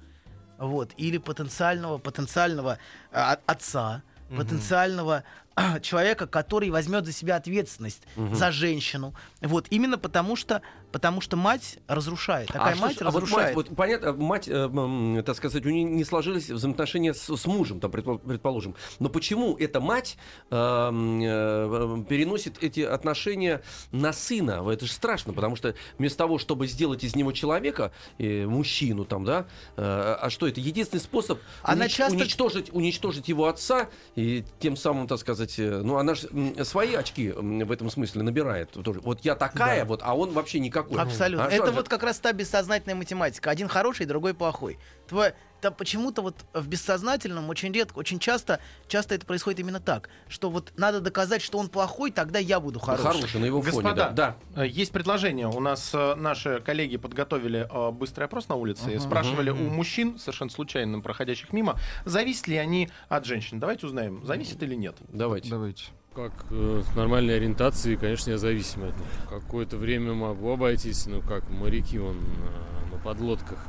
[0.58, 0.92] Вот.
[0.98, 2.78] Или потенциального, потенциального
[3.12, 5.24] а, отца, потенциального
[5.56, 9.14] а, человека, который возьмет за себя ответственность за женщину.
[9.42, 9.68] Вот.
[9.70, 10.62] Именно потому что,
[10.98, 12.48] потому что мать разрушает.
[12.48, 13.56] Такая А, мать слушай, а вот разрушает.
[13.56, 17.46] мать, вот понятно, мать, э, м, так сказать, у нее не сложились взаимоотношения с, с
[17.46, 18.74] мужем, там, предпо- предположим.
[18.98, 20.18] Но почему эта мать
[20.50, 24.68] э, э, переносит эти отношения на сына?
[24.72, 29.24] Это же страшно, потому что вместо того, чтобы сделать из него человека, э, мужчину там,
[29.24, 29.84] да, э,
[30.20, 30.60] а что это?
[30.60, 35.82] Единственный способ Она унич- часто- уничтожить, уничтожить его отца и тем самым, так сказать, э,
[35.84, 36.28] ну она же
[36.66, 38.72] свои очки в этом смысле набирает.
[38.76, 39.86] Вот я такая, Да.
[39.86, 40.60] вот, а он вообще
[40.92, 41.12] никакой.
[41.12, 41.46] Абсолютно.
[41.46, 43.50] А это вот как раз та бессознательная математика.
[43.50, 44.80] Один хороший, другой плохой.
[45.08, 50.10] Твой, там почему-то вот в бессознательном очень редко, очень часто, часто это происходит именно так,
[50.28, 53.04] что вот надо доказать, что он плохой, тогда я буду хороший.
[53.04, 54.36] хороший на его фоне, Господа, да.
[54.56, 54.64] да.
[54.64, 55.48] э, есть предложение.
[55.48, 60.20] У нас э, наши коллеги подготовили э, быстрый опрос на улице и спрашивали у мужчин,
[60.20, 63.60] совершенно случайно проходящих мимо, зависят ли они от женщин.
[63.60, 64.96] Давайте узнаем, зависит или нет.
[65.10, 65.50] Давайте.
[65.50, 65.84] Давайте.
[66.18, 69.08] Как э, с нормальной ориентацией, конечно, я зависим от них.
[69.30, 73.60] Какое-то время могу обойтись, ну как моряки вон э, на подлодках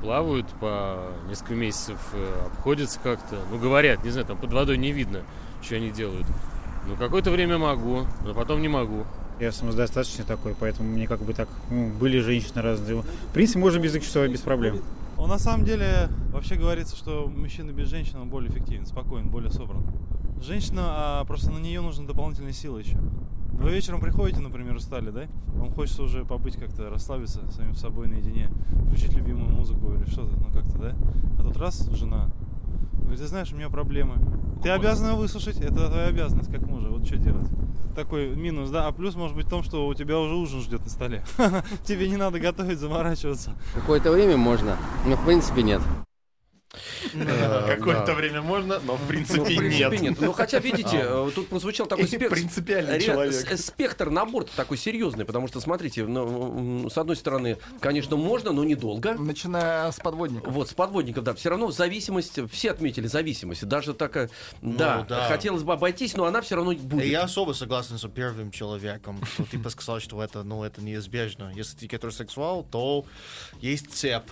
[0.00, 3.36] плавают по несколько месяцев, э, обходятся как-то.
[3.48, 5.22] Ну говорят, не знаю, там под водой не видно,
[5.62, 6.26] что они делают.
[6.88, 9.04] Ну какое-то время могу, но потом не могу.
[9.38, 13.02] Я самодостаточный такой, поэтому мне как бы так ну, были женщины разные.
[13.02, 14.80] В принципе, можно без их без проблем.
[15.16, 19.50] Ну, на самом деле, вообще говорится, что мужчина без женщины он более эффективен, спокоен, более
[19.50, 19.84] собран.
[20.42, 20.82] Женщина,
[21.20, 22.98] а, просто на нее нужны дополнительные силы еще.
[23.52, 25.26] Вы вечером приходите, например, устали, да?
[25.54, 28.50] Вам хочется уже побыть как-то, расслабиться самим собой наедине,
[28.86, 30.96] включить любимую музыку или что-то, ну как-то, да?
[31.38, 32.30] А тут раз, жена,
[33.00, 34.16] говорит, ты знаешь, у меня проблемы.
[34.62, 37.46] Ты обязана выслушать, это твоя обязанность как мужа, вот что делать.
[37.94, 40.82] Такой минус, да, а плюс может быть в том, что у тебя уже ужин ждет
[40.82, 41.24] на столе.
[41.84, 43.52] Тебе не надо готовить, заморачиваться.
[43.74, 44.76] Какое-то время можно,
[45.06, 45.80] но в принципе нет.
[47.14, 50.20] Э, Какое-то время можно, но в Ну, принципе, в принципе, нет.
[50.20, 52.06] Ну, хотя, видите, э, тут прозвучал такой
[53.56, 54.10] спектр.
[54.10, 59.14] Набор такой серьезный, потому что, смотрите, ну, с одной стороны, конечно, можно, но недолго.
[59.14, 60.52] Начиная с подводников.
[60.52, 61.34] Вот, с подводников, да.
[61.34, 63.66] Все равно зависимость, все отметили зависимость.
[63.66, 64.30] Даже такая,
[64.62, 65.28] да, да.
[65.28, 67.04] хотелось бы обойтись, но она все равно будет.
[67.06, 71.52] Я особо согласен с первым человеком, что типа сказал, что это, ну, это неизбежно.
[71.54, 73.04] Если ты гетеросексуал, то
[73.60, 74.28] есть цепь.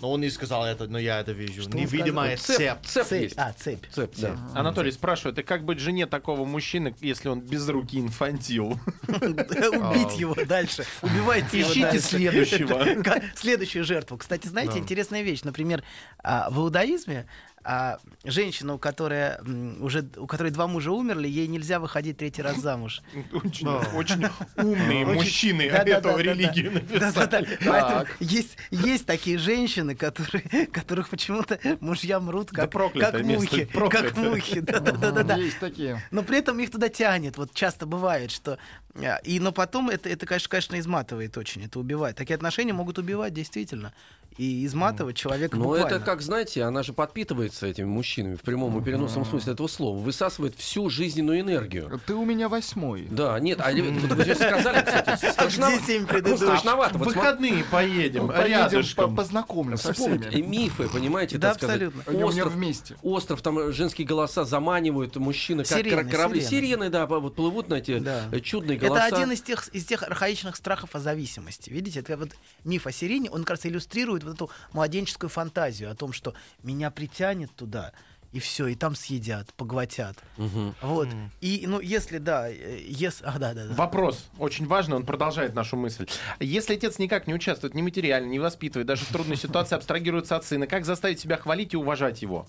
[0.00, 1.62] Но он не сказал это, но я это вижу.
[1.62, 2.56] Что Невидимая сказал?
[2.76, 2.86] цепь.
[2.86, 3.22] Цепь Цепь.
[3.22, 3.34] есть.
[3.38, 3.84] А, цепь.
[3.90, 4.36] Цепь, да.
[4.54, 8.78] Анатолий спрашивает, и как быть жене такого мужчины, если он без руки инфантил?
[9.08, 10.84] Убить его дальше.
[11.02, 12.00] Убивайте его Ищите дальше.
[12.08, 13.02] следующего.
[13.02, 14.18] Ка- Следующую жертву.
[14.18, 15.42] Кстати, знаете, интересная вещь.
[15.42, 15.82] Например,
[16.22, 17.26] а, в иудаизме
[17.64, 22.42] а, женщина, у которой м, уже у которой два мужа умерли, ей нельзя выходить третий
[22.42, 23.02] раз замуж.
[23.32, 27.40] Очень, очень умные мужчины эту религию Да-да-да.
[27.40, 27.58] написали.
[27.66, 33.64] Поэтому есть, есть такие женщины, которые, которых почему-то мужья мрут как, как мухи.
[33.64, 34.60] Как мухи.
[34.60, 35.36] Да-да-да.
[35.36, 36.02] Есть такие.
[36.10, 37.38] Но при этом их туда тянет.
[37.38, 38.58] Вот часто бывает, что...
[38.96, 42.16] а, И, но потом это, это конечно, конечно, изматывает очень, это убивает.
[42.16, 43.92] Такие отношения могут убивать, действительно.
[44.36, 45.86] И изматывать человека Но буквально.
[45.86, 49.96] это, как знаете, она же подпитывается этими мужчинами в прямом и переносном смысле этого слова.
[49.98, 52.00] Высасывает всю жизненную энергию.
[52.06, 53.06] Ты у меня восьмой.
[53.10, 56.98] Да, нет, а вот вы же сказали, кстати, страшно- Где семь ну, страшновато.
[56.98, 59.10] Вот выходные поедем, Поедем, рядышком.
[59.10, 62.02] по- познакомлю со Вспомните, мифы, понимаете, Да, абсолютно.
[62.24, 62.96] Остров, вместе.
[63.02, 66.40] остров, там женские голоса заманивают, мужчины, как корабли.
[66.40, 66.90] сирены.
[66.90, 69.06] Да, вот плывут на эти э, чудные голоса.
[69.08, 71.70] Это один из тех, из тех архаичных страхов о зависимости.
[71.70, 72.30] Видите, это вот
[72.64, 77.54] миф о сирене, он, кажется, иллюстрирует вот эту младенческую фантазию о том, что меня притянет
[77.54, 77.92] туда,
[78.34, 80.16] и все, и там съедят, поглотят.
[80.38, 80.74] Мгм.
[80.82, 81.08] Вот.
[81.40, 83.24] И, ну, если, да, э, если...
[83.24, 83.74] А, да, да, да.
[83.74, 86.08] Вопрос очень важный, он продолжает нашу мысль.
[86.40, 90.44] Если отец никак не участвует ни материально, не воспитывает, даже в трудной ситуации абстрагируется от
[90.44, 92.48] сына, как заставить себя хвалить и уважать его?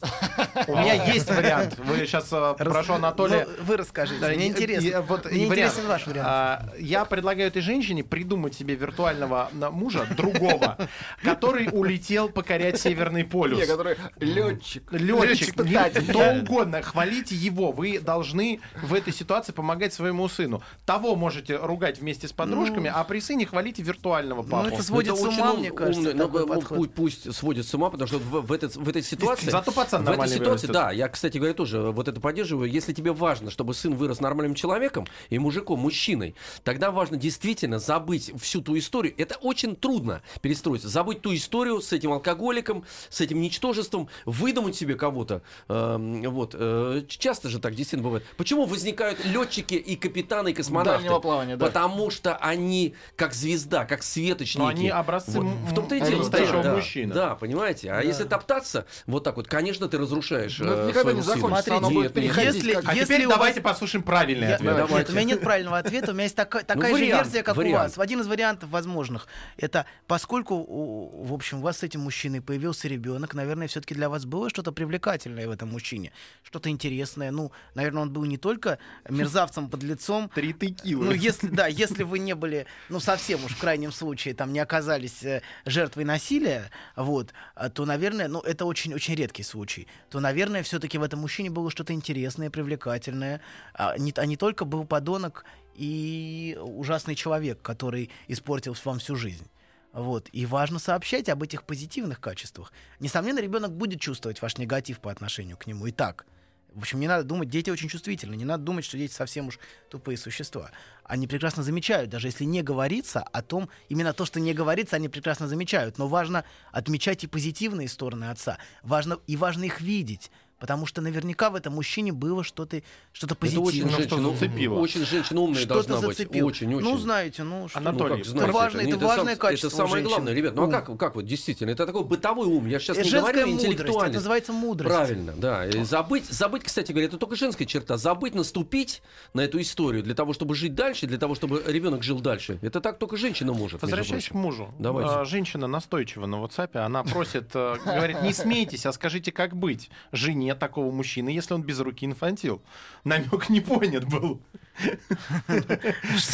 [0.67, 1.77] У меня есть вариант.
[1.77, 3.45] Вы сейчас прошу Анатолия.
[3.45, 5.05] Ну, вы расскажите, Да, мне интересно.
[5.29, 6.27] Мне интересен ваш вариант.
[6.27, 10.79] А, я предлагаю этой женщине придумать себе виртуального мужа, другого,
[11.21, 13.59] который улетел покорять Северный полюс.
[13.59, 14.91] Не, который летчик.
[14.91, 16.09] Летчик, испытатель.
[16.09, 17.71] кто угодно, хвалите его.
[17.71, 20.61] Вы должны в этой ситуации помогать своему сыну.
[20.85, 24.69] Того можете ругать вместе с подружками, а при сыне хвалите виртуального папу.
[24.69, 26.93] Ну, это сводит с ума, ум- мне кажется, ну, такой ну, подход.
[26.93, 29.49] пусть, сводит с ума, потому что в, этой, ситуации...
[29.49, 32.69] Зато пацан в этой ситуации, да, я, кстати говоря, тоже вот это поддерживаю.
[32.69, 38.31] Если тебе важно, чтобы сын вырос нормальным человеком и мужиком, мужчиной, тогда важно действительно забыть
[38.41, 39.13] всю ту историю.
[39.17, 40.89] Это очень трудно перестроиться.
[40.89, 45.41] Забыть ту историю с этим алкоголиком, с этим ничтожеством, выдумать себе кого-то.
[45.67, 46.55] Эм, вот.
[46.57, 48.23] э, часто же так действительно бывает.
[48.37, 50.99] Почему возникают летчики и капитаны, и космонавты?
[51.01, 51.65] Дальнего плавания, да.
[51.65, 55.45] Потому что они как звезда, как светоч Но они образцы Вот.
[55.71, 56.19] В том-то и дело.
[56.19, 57.13] настоящего да, мужчины.
[57.13, 57.91] Да, понимаете.
[57.91, 61.89] А если топтаться вот так вот, конечно, ты разрушаешь Ну, э, никогда не закончится, оно
[61.89, 62.15] Нет.
[62.15, 64.89] Если- как- А Если теперь у вас- давайте послушаем правильный Я- ответ.
[64.89, 67.55] Нет, у меня нет правильного ответа, у меня есть така- такая же вариант, версия, как
[67.55, 67.95] у вариант.
[67.95, 68.03] вас.
[68.03, 69.27] Один из вариантов возможных.
[69.57, 74.09] Это поскольку, у- в общем, у вас с этим мужчиной появился ребенок, наверное, все-таки для
[74.09, 76.11] вас было что-то привлекательное в этом мужчине,
[76.43, 77.31] что-то интересное.
[77.31, 78.79] Ну, наверное, он был не только
[79.09, 80.29] мерзавцем, подлецом.
[80.35, 81.05] Три текилы.
[81.05, 84.59] Ну, если, да, если вы не были, ну, совсем уж в крайнем случае, там, не
[84.59, 90.63] оказались э, жертвой насилия, вот, а, то, наверное, ну, это очень-очень редкий случай, то, наверное,
[90.63, 93.41] все-таки в этом мужчине было что-то интересное, привлекательное,
[93.73, 99.47] а не, а не только был подонок и ужасный человек, который испортил вам всю жизнь.
[99.95, 100.27] Вот.
[100.33, 102.73] И важно сообщать об этих позитивных качествах.
[102.99, 106.25] Несомненно, ребенок будет чувствовать ваш негатив по отношению к нему и так.
[106.73, 108.35] В общем, не надо думать, дети очень чувствительны.
[108.35, 109.57] Не надо думать, что дети совсем уж
[109.89, 110.71] тупые существа.
[111.05, 115.07] Они прекрасно замечают, даже если не говорится о том, именно то, что не говорится, они
[115.07, 115.97] прекрасно замечают.
[115.97, 118.57] Но важно отмечать и позитивные стороны отца.
[118.83, 120.29] Важно, и важно их видеть.
[120.65, 122.81] Потому что наверняка в этом мужчине было что-то
[123.13, 123.67] что Это позитивное.
[123.67, 124.79] очень женщина, зацепило.
[124.79, 126.17] очень женщина умная Что-то должна быть.
[126.17, 126.47] зацепило.
[126.47, 126.83] Очень, очень.
[126.89, 129.67] Ну, знаете, ну, что Анатолий, Ну, как, это знаете, важно- не- это важное сам- качество
[129.67, 130.55] Это самое главное, ребят.
[130.55, 131.69] Ну а как, как вот действительно?
[131.69, 132.65] Это такой бытовой ум.
[132.65, 134.15] Я сейчас Это не женская говорю мудрость, это интеллектуальный.
[134.15, 134.95] называется мудрость.
[134.95, 135.67] Правильно, да.
[135.67, 137.97] И забыть, забыть, кстати говоря, это только женская черта.
[137.97, 139.03] Забыть наступить
[139.35, 142.57] на эту историю для того, чтобы жить дальше, для того, чтобы ребенок жил дальше.
[142.63, 143.83] Это так только женщина может.
[143.83, 144.73] Возвращаясь к мужу.
[144.79, 145.11] Давайте.
[145.13, 149.91] А, Женщина настойчива на WhatsApp, она просит, э, говорит, не смейтесь, а скажите, как быть
[150.11, 152.61] жене такого мужчины, если он без руки инфантил.
[153.03, 154.41] Намек не понят был.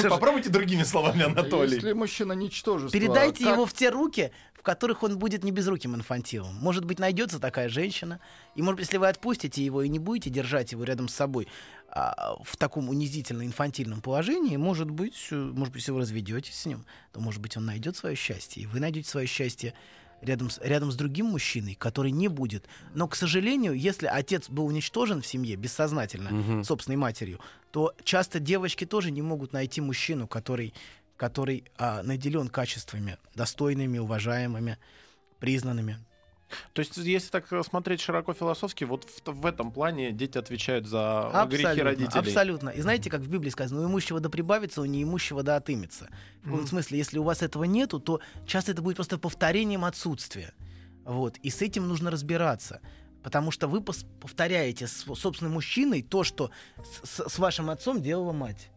[0.10, 1.75] Попробуйте другими словами, Анатолий.
[1.75, 2.97] Если мужчина ничтожество...
[2.97, 6.53] Передайте его в те руки, в которых он будет не безруким инфантилом.
[6.55, 8.19] Может быть, найдется такая женщина.
[8.55, 11.47] И, может быть, если вы отпустите его и не будете держать его рядом с собой
[11.89, 16.86] а, в таком унизительно-инфантильном положении, может быть, э, может быть, если вы разведетесь с ним,
[17.12, 18.62] то, может быть, он найдет свое счастье.
[18.62, 19.73] И вы найдете свое счастье
[20.21, 22.65] рядом с, рядом с другим мужчиной, который не будет.
[22.93, 26.63] Но, к сожалению, если отец был уничтожен в семье бессознательно, Мгм.
[26.63, 27.39] собственной матерью,
[27.71, 30.73] то часто девочки тоже не могут найти мужчину, который,
[31.17, 34.77] который а, наделен качествами достойными, уважаемыми,
[35.39, 35.97] признанными.
[36.74, 41.30] То есть, если так смотреть широко философски, вот в, в этом плане дети отвечают за
[41.50, 42.20] грехи Абсолютно, родителей.
[42.20, 42.70] абсолютно.
[42.70, 46.10] И знаете, как в Библии сказано, у имущего да прибавится, у неимущего да отымется.
[46.42, 46.68] В каком Мгм.
[46.68, 50.54] смысле, если у вас этого нету, то часто это будет просто повторением отсутствия.
[51.06, 51.38] Вот.
[51.38, 52.82] И с этим нужно разбираться.
[53.24, 56.50] Потому что вы повторяете с собственным мужчиной то, что
[57.04, 58.70] с- с вашим отцом делала мать.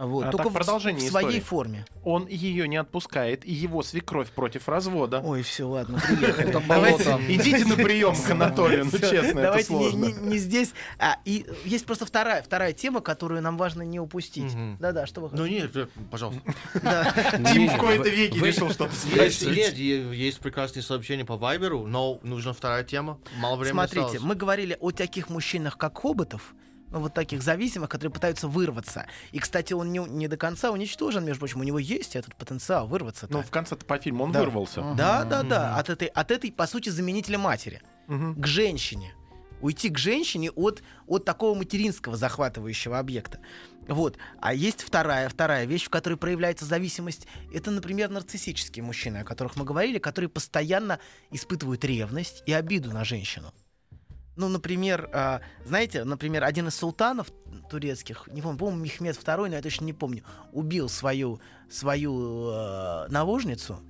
[0.00, 0.24] Вот.
[0.26, 1.40] А Только так в- продолжение в своей истории.
[1.40, 1.84] форме.
[2.04, 5.20] Он ее не отпускает, и его свекровь против развода.
[5.22, 6.48] Ой, все, ладно, приехали.
[6.48, 7.24] Это Давайте- болото.
[7.32, 10.20] Идите на прием к Анатолию, ну честно, это Давайте не- сложно.
[10.22, 10.72] не, здесь.
[10.98, 14.52] А, и есть просто вторая, вторая тема, которую нам важно не упустить.
[14.78, 16.40] Да-да, что вы Ну нет, э, пожалуйста.
[17.52, 19.76] Тим в кои-то веки решил что-то Есть, спросить.
[19.76, 23.18] есть, прекрасные сообщения по Вайберу, но нужна вторая тема.
[23.38, 26.54] Мало времени Смотрите, мы говорили о таких мужчинах, как хоботов,
[26.90, 29.06] вот таких зависимых, которые пытаются вырваться.
[29.32, 32.86] И, кстати, он не, не до конца уничтожен, между прочим, у него есть этот потенциал
[32.86, 33.26] вырваться.
[33.30, 34.40] Ну, в конце-то по фильму он Да.
[34.40, 34.82] вырвался.
[34.96, 35.76] Да, да, да.
[35.76, 37.80] От этой, от этой, по сути, заменителя матери.
[38.08, 39.14] К женщине.
[39.60, 43.40] Уйти к женщине от, от такого материнского захватывающего объекта.
[43.88, 44.16] Вот.
[44.40, 47.26] А есть вторая, вторая вещь, в которой проявляется зависимость.
[47.52, 50.98] Это, например, нарциссические мужчины, о которых мы говорили, которые постоянно
[51.30, 53.52] испытывают ревность и обиду на женщину.
[54.40, 57.30] Ну, например, а, знаете, например, один из султанов
[57.68, 63.08] турецких, не помню, по-моему, Мехмед II, но я точно не помню, убил свою, свою э,
[63.08, 63.80] наложницу,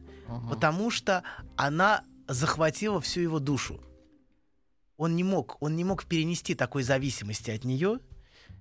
[0.48, 1.22] потому что
[1.56, 3.80] она захватила всю его душу.
[4.96, 8.00] Он не мог, он не мог перенести такой зависимости от нее.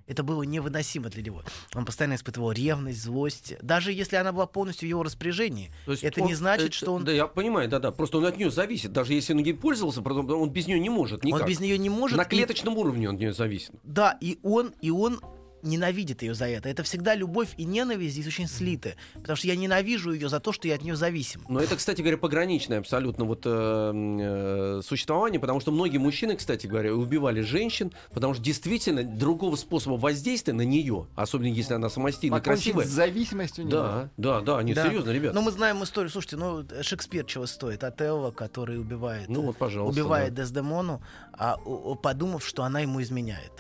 [0.10, 1.44] Это было невыносимо для него.
[1.76, 3.54] Он постоянно испытывал ревность, злость.
[3.62, 6.96] Даже если она была полностью в его распоряжении, То есть это он- не значит, что
[6.96, 7.06] он...
[7.06, 7.92] Да, я понимаю, да-да.
[7.92, 8.92] Просто он от нее зависит.
[8.92, 11.42] Даже если он ей пользовался, он без нее не может никак.
[11.42, 12.18] Он без нее не может.
[12.18, 13.72] На и- клеточном уровне он от нее зависит.
[13.84, 15.22] Да, и он, и он
[15.64, 16.70] ненавидит ее за это.
[16.70, 18.96] Это всегда любовь и ненависть здесь очень слиты.
[19.16, 21.44] Потому что я ненавижу ее за то, что я от нее зависим.
[21.50, 26.68] Но это, кстати говоря, пограничное абсолютно вот э, э, существование, потому что многие мужчины, кстати
[26.68, 32.38] говоря, убивали женщин, потому что действительно другого способа воздействия на нее, особенно если она самостийно
[32.38, 32.86] Покончить красивая.
[32.86, 34.86] с зависимостью Да, да, да, не Да.
[34.88, 35.34] серьезно, ребят.
[35.34, 36.12] Но мы знаем историю.
[36.12, 37.84] Слушайте, ну Шекспир чего стоит?
[37.84, 40.00] Отелло, который убивает, Ну вот, пожалуйста.
[40.02, 40.44] убивает да.
[40.44, 41.02] Дездемону,
[41.34, 41.58] а,
[42.02, 43.52] подумав, что она ему изменяет.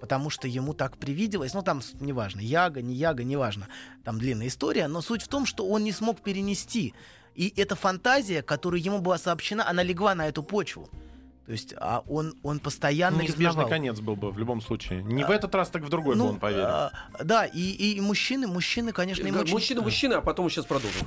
[0.00, 3.68] Потому что ему так привиделось, ну там неважно, яга, не яга, неважно,
[4.04, 6.94] там длинная история, но суть в том, что он не смог перенести.
[7.34, 10.88] И эта фантазия, которая ему была сообщена, она легла на эту почву.
[11.46, 13.68] То есть а он, он постоянно Неизбежный ревновал.
[13.68, 15.02] конец был бы в любом случае.
[15.02, 16.66] Не в этот раз, так в другой бы Ну, он поверил.
[16.66, 16.92] а,
[17.24, 20.66] да, и, и мужчины, мужчины, конечно, им Э, очень- Мужчина, мужчина, а потом мы сейчас
[20.66, 21.06] продолжим.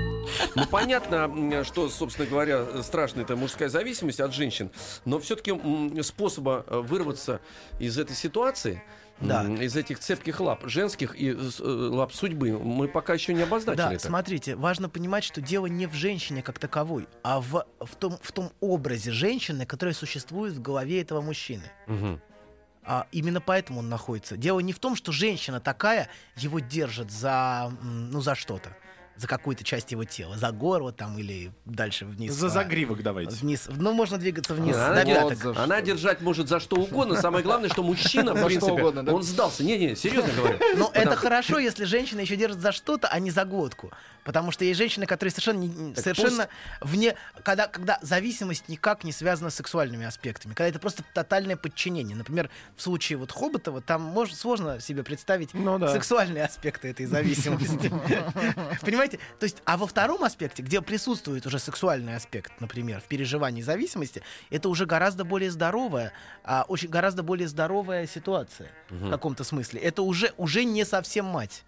[0.55, 4.71] Ну, понятно, что, собственно говоря, страшно это мужская зависимость от женщин,
[5.05, 5.53] но все-таки
[6.03, 7.41] способа э, вырваться
[7.79, 8.83] из этой ситуации,
[9.19, 9.43] Да.
[9.45, 13.83] из этих цепких лап женских и э, э, лап судьбы, мы пока еще не обозначили
[13.83, 14.05] Да, это.
[14.07, 18.31] смотрите, важно понимать, что дело не в женщине как таковой, а в, в, том, в
[18.31, 21.63] том образе женщины, который существует в голове этого мужчины.
[21.87, 22.21] Мгм.
[22.83, 24.37] А именно поэтому он находится.
[24.37, 28.75] Дело не в том, что женщина такая его держит за, ну, за что-то.
[29.21, 30.35] За какую-то часть его тела.
[30.35, 32.33] За горло там или дальше вниз.
[32.33, 33.35] За по- загривок давайте.
[33.35, 33.67] Вниз.
[33.69, 34.75] Ну, можно двигаться вниз.
[34.75, 35.57] Она, до пяток.
[35.57, 37.21] она держать может за что угодно.
[37.21, 39.13] Самое главное, что мужчина, в принципе, угодно, да?
[39.13, 39.63] он сдался.
[39.63, 40.57] Не-не, серьезно говорю.
[40.75, 43.91] Но это Потому- хорошо, если женщина еще держит за что-то, а не за глотку.
[44.23, 46.47] Потому что есть женщины, которые совершенно, Так совершенно
[46.79, 47.15] вне...
[47.43, 50.53] Когда, когда зависимость никак не связана с сексуальными аспектами.
[50.53, 52.15] Когда это просто тотальное подчинение.
[52.15, 55.91] Например, в случае вот Хоботова, там может, сложно себе представить Ну да.
[55.91, 57.91] сексуальные аспекты этой зависимости.
[58.81, 59.10] Понимаете?
[59.39, 64.21] То есть, а во втором аспекте, где присутствует уже сексуальный аспект, например, в переживании зависимости,
[64.49, 69.79] это уже гораздо более здоровая, а, очень гораздо более здоровая ситуация в каком-то смысле.
[69.81, 71.63] Это уже, уже не совсем мать.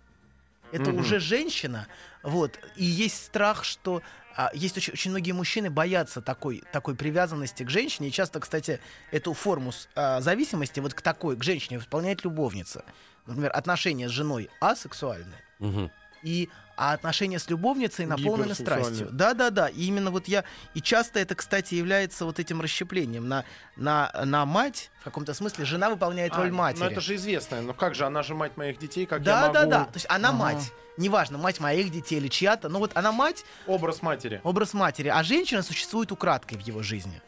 [0.71, 1.01] Это Мгм.
[1.01, 1.87] уже женщина,
[2.23, 4.01] вот, и есть страх, что
[4.35, 8.79] а, есть очень, очень многие мужчины боятся такой, такой привязанности к женщине, и часто, кстати,
[9.11, 12.83] эту форму а, зависимости вот к такой, к женщине выполняет любовница.
[13.27, 15.91] Например, отношения с женой асексуальны, Мгм.
[16.23, 19.09] И а отношения с любовницей наполнены страстью.
[19.11, 19.67] Да, да, да.
[19.67, 20.43] И именно вот я
[20.73, 23.45] и часто это, кстати, является вот этим расщеплением на
[23.75, 26.83] на на мать в каком-то смысле жена выполняет А, роль матери.
[26.83, 27.61] Ну это же известно.
[27.61, 29.71] Ну как же, она же мать моих детей, как да, я да, могу...
[29.71, 29.83] да.
[29.85, 30.37] То есть она Ага.
[30.37, 30.71] мать.
[30.97, 32.69] Неважно, мать моих детей или чья-то.
[32.69, 34.41] Но вот она мать, Образ матери.
[34.43, 37.21] образ матери, а женщина существует украдкой в его жизни.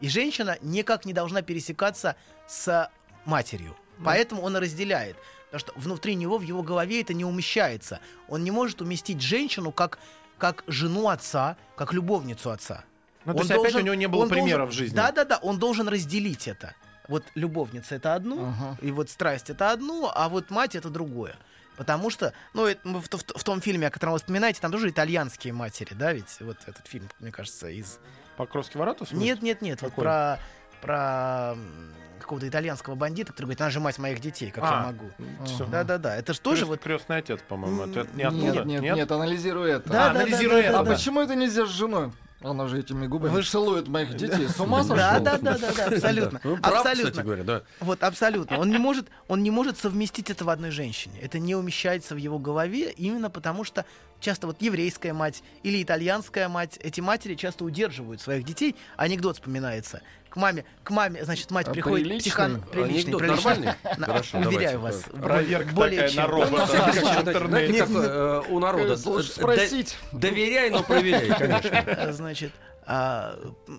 [0.00, 2.16] И женщина никак не должна пересекаться
[2.46, 2.90] с
[3.24, 3.76] матерью.
[4.04, 5.16] Поэтому он разделяет.
[5.52, 8.00] Потому что внутри него, в его голове это не умещается.
[8.26, 9.98] Он не может уместить женщину как,
[10.38, 12.84] как жену отца, как любовницу отца.
[13.26, 14.96] Ну, то есть опять у него не было примера должен- в жизни.
[14.96, 15.36] Да, да, да.
[15.42, 16.74] Он должен разделить это.
[17.06, 18.78] Вот любовница это одно, Ага.
[18.80, 21.34] и вот страсть это одно, а вот мать это другое.
[21.76, 24.88] Потому что, ну, это в, в- в том фильме, о котором вы вспоминаете, там тоже
[24.88, 27.98] итальянские матери, да, ведь вот этот фильм, мне кажется, из...
[28.38, 28.96] Покровский ворот?
[29.02, 29.18] в смысле?
[29.18, 30.04] Нет, нет, нет, вот Какой?
[30.04, 30.38] про,
[30.80, 31.92] про м,
[32.22, 35.10] какого-то итальянского бандита, который говорит, она же мать моих детей, как я А, могу.
[35.44, 35.66] всё.
[35.66, 36.80] Да-да-да, это же тоже Крёст- вот...
[36.80, 37.84] крестный отец, по-моему.
[37.84, 38.64] Это не оттуда?
[38.64, 39.88] Нет, нет, нет, анализируй это.
[39.90, 40.80] Да, А, да, анализируй да, это.
[40.80, 42.12] А да, почему это нельзя с женой?
[42.44, 44.48] Она же этими губами Вы целует моих детей.
[44.48, 44.96] С ума сошел?
[44.96, 46.40] Да, да, да, да, да, абсолютно.
[46.42, 47.10] Ну, прав, абсолютно.
[47.10, 47.62] кстати говоря, да.
[47.78, 48.58] Вот, абсолютно.
[48.58, 51.20] Он не может, он не может совместить это в одной женщине.
[51.22, 53.84] Это не умещается в его голове именно потому, что
[54.22, 58.76] часто вот еврейская мать или итальянская мать, эти матери часто удерживают своих детей.
[58.96, 60.00] Анекдот вспоминается.
[60.30, 62.20] К маме, к маме, значит, мать А приходит приличный?
[62.30, 62.62] психан...
[62.62, 63.44] Приличный, Анекдот приличный.
[63.44, 63.98] нормальный?
[63.98, 65.02] На- Хорошо, Уверяю вас.
[65.12, 66.22] Проверка более такая чем.
[66.22, 66.56] на робота.
[66.56, 67.78] На всякий как случай, в знаете, интернете.
[67.78, 68.96] как э, у народа.
[69.04, 69.98] Лучше Д- спросить.
[70.12, 72.12] Доверяй, но проверяй, конечно.
[72.14, 72.52] Значит,
[72.86, 73.36] а,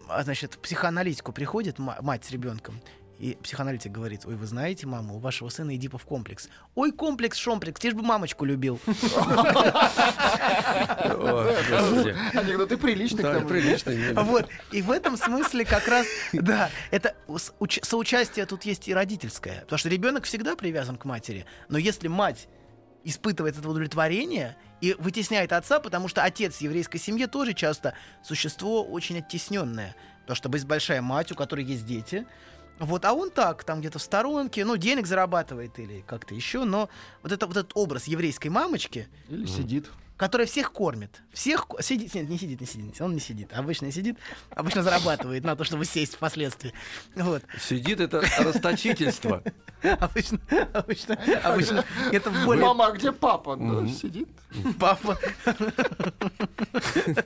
[0.09, 2.79] а, значит, в психоаналитику приходит ма- мать с ребенком.
[3.23, 6.49] И психоаналитик говорит, ой, вы знаете, мама, у вашего сына Эдипов комплекс.
[6.75, 8.81] Ой, комплекс, шомплекс, лишь бы мамочку любил.
[8.85, 8.91] О,
[11.69, 12.13] господи.
[12.37, 13.53] Анекдот, ты приличный к Да, тому же.
[13.53, 13.93] прилично.
[14.23, 14.49] Вот.
[14.73, 17.15] И в этом смысле как раз, да, это
[17.81, 19.61] соучастие тут есть и родительское.
[19.61, 21.45] Потому что ребенок всегда привязан к матери.
[21.69, 22.49] Но если мать
[23.05, 28.83] испытывает это удовлетворение и вытесняет отца, потому что отец в еврейской семье тоже часто существо
[28.83, 29.95] очень оттесненное.
[30.23, 32.25] Потому что есть большая мать, у которой есть дети.
[32.79, 36.89] Вот, а он так, там где-то в сторонке, ну, денег зарабатывает или как-то еще, но
[37.21, 39.89] вот, это, вот этот образ еврейской мамочки, Или сидит.
[40.17, 41.21] которая всех кормит.
[41.31, 43.53] Всех сидит, нет, не сидит, не сидит, он не сидит.
[43.53, 44.17] Обычно не сидит,
[44.49, 46.73] обычно зарабатывает на то, чтобы сесть впоследствии.
[47.15, 47.43] Вот.
[47.59, 49.43] Сидит это расточительство.
[49.99, 50.39] Обычно,
[50.73, 53.55] обычно, обычно это более Мама, а где папа?
[53.55, 53.89] Да, Мгм.
[53.89, 54.27] Сидит.
[54.79, 55.17] папа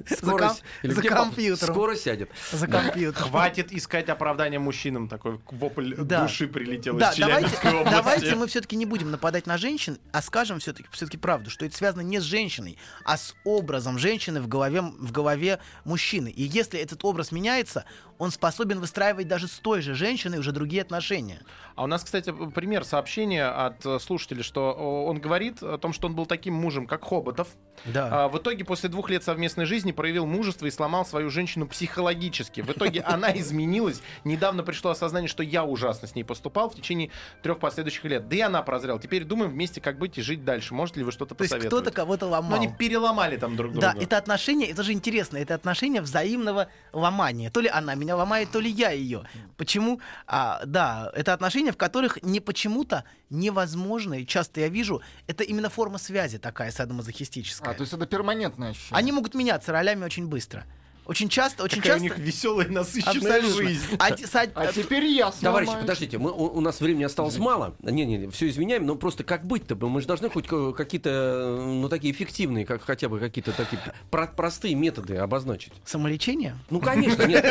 [0.10, 0.54] за, Скоро
[0.84, 1.74] за компьютером.
[1.76, 2.30] Скоро сядет.
[2.52, 3.30] За компьютером.
[3.30, 5.08] Хватит искать оправдания мужчинам.
[5.08, 6.24] Такой вопль Да.
[6.24, 7.92] души прилетел Да, из давайте, области.
[7.92, 11.76] давайте мы все-таки не будем нападать на женщин, а скажем все-таки все-таки правду, что это
[11.76, 16.30] связано не с женщиной, а с образом женщины в голове, в голове мужчины.
[16.30, 17.86] И если этот образ меняется,
[18.18, 21.42] он способен выстраивать даже с той же женщиной уже другие отношения.
[21.78, 26.08] А у нас, кстати, пример сообщения от э, слушателя, что он говорит о том, что
[26.08, 27.48] он был таким мужем, как Хоботов.
[27.86, 28.26] Да.
[28.26, 32.62] А, в итоге после двух лет совместной жизни проявил мужество и сломал свою женщину психологически.
[32.62, 34.02] В итоге она изменилась.
[34.24, 37.12] Недавно пришло осознание, что я ужасно с ней поступал в течение
[37.44, 38.28] трех последующих лет.
[38.28, 39.00] Да и она прозрела.
[39.00, 40.74] Теперь думаем вместе, как быть и жить дальше.
[40.74, 41.68] Может ли вы что-то посоветовать?
[41.68, 42.52] кто-то кого-то ломал.
[42.52, 43.94] Но они переломали там друг друга.
[43.94, 47.50] Да, это отношение, это же интересно, это отношение взаимного ломания.
[47.52, 49.24] То ли она меня ломает, то ли я ее.
[49.58, 50.02] Почему?
[50.26, 55.70] А, да, это отношения, в которых не почему-то невозможно, и часто я вижу, это именно
[55.70, 57.72] форма связи такая садомазохистическая.
[57.72, 58.98] А, то есть это перманентное ощущение.
[58.98, 60.66] Они могут меняться ролями очень быстро.
[61.08, 62.04] Очень часто, очень Какая у часто.
[62.04, 63.64] них веселая, насыщенная Абсолютно.
[63.64, 63.82] жизнь.
[63.98, 65.40] А, са- А теперь я Товарищи,
[65.70, 65.70] сломаюсь.
[65.82, 67.76] подождите, мы, у, у нас времени осталось мало.
[67.82, 69.76] Не-не, все извиняем, но просто как быть-то?
[69.76, 73.80] Мы же должны хоть ка- какие-то, э, ну, такие эффективные, как хотя бы какие-то такие
[74.12, 75.72] про- простые методы обозначить.
[75.86, 76.58] Самолечение?
[76.70, 77.42] Ну, конечно, нет.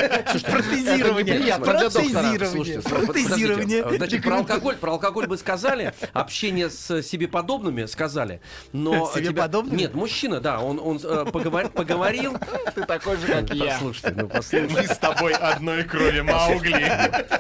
[0.45, 1.57] Протезирование.
[1.59, 2.83] Протезирование.
[2.83, 3.83] Слушайте, Протезирование.
[3.83, 8.41] подождите, Значит, про алкоголь, про алкоголь бы сказали, общение с себе подобными сказали,
[8.73, 9.79] но Себе подобными?
[9.79, 12.37] Нет, мужчина, да, он, э, поговор- поговорил.
[12.75, 13.73] Ты такой же, как я.
[13.73, 14.75] Послушайте, ну послушайте.
[14.75, 16.93] Мы с тобой одной крови Маугли.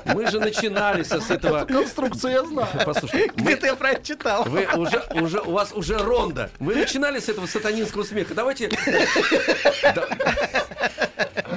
[0.15, 1.65] Мы же начинали с с этого.
[1.65, 2.69] Конструкцию я знаю.
[2.85, 4.45] Послушайте, мы- Где-то я про это читал.
[4.45, 6.51] Вы уже, уже, у вас уже ронда.
[6.59, 8.35] Вы начинали с этого сатанинского смеха.
[8.35, 8.71] Давайте...
[9.95, 10.09] Да-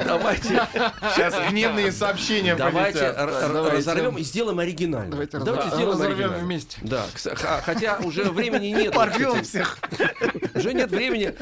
[0.06, 0.48] Давайте...
[1.16, 5.12] Сейчас гневные сообщения Давайте разорвем и сделаем оригинально.
[5.12, 6.46] Давайте Давайте сделаем разорвем оригинально.
[6.46, 6.78] вместе.
[6.82, 7.06] Да,
[7.64, 8.94] хотя уже времени нет.
[8.94, 9.78] Порвем всех.
[10.56, 11.36] Уже нет времени.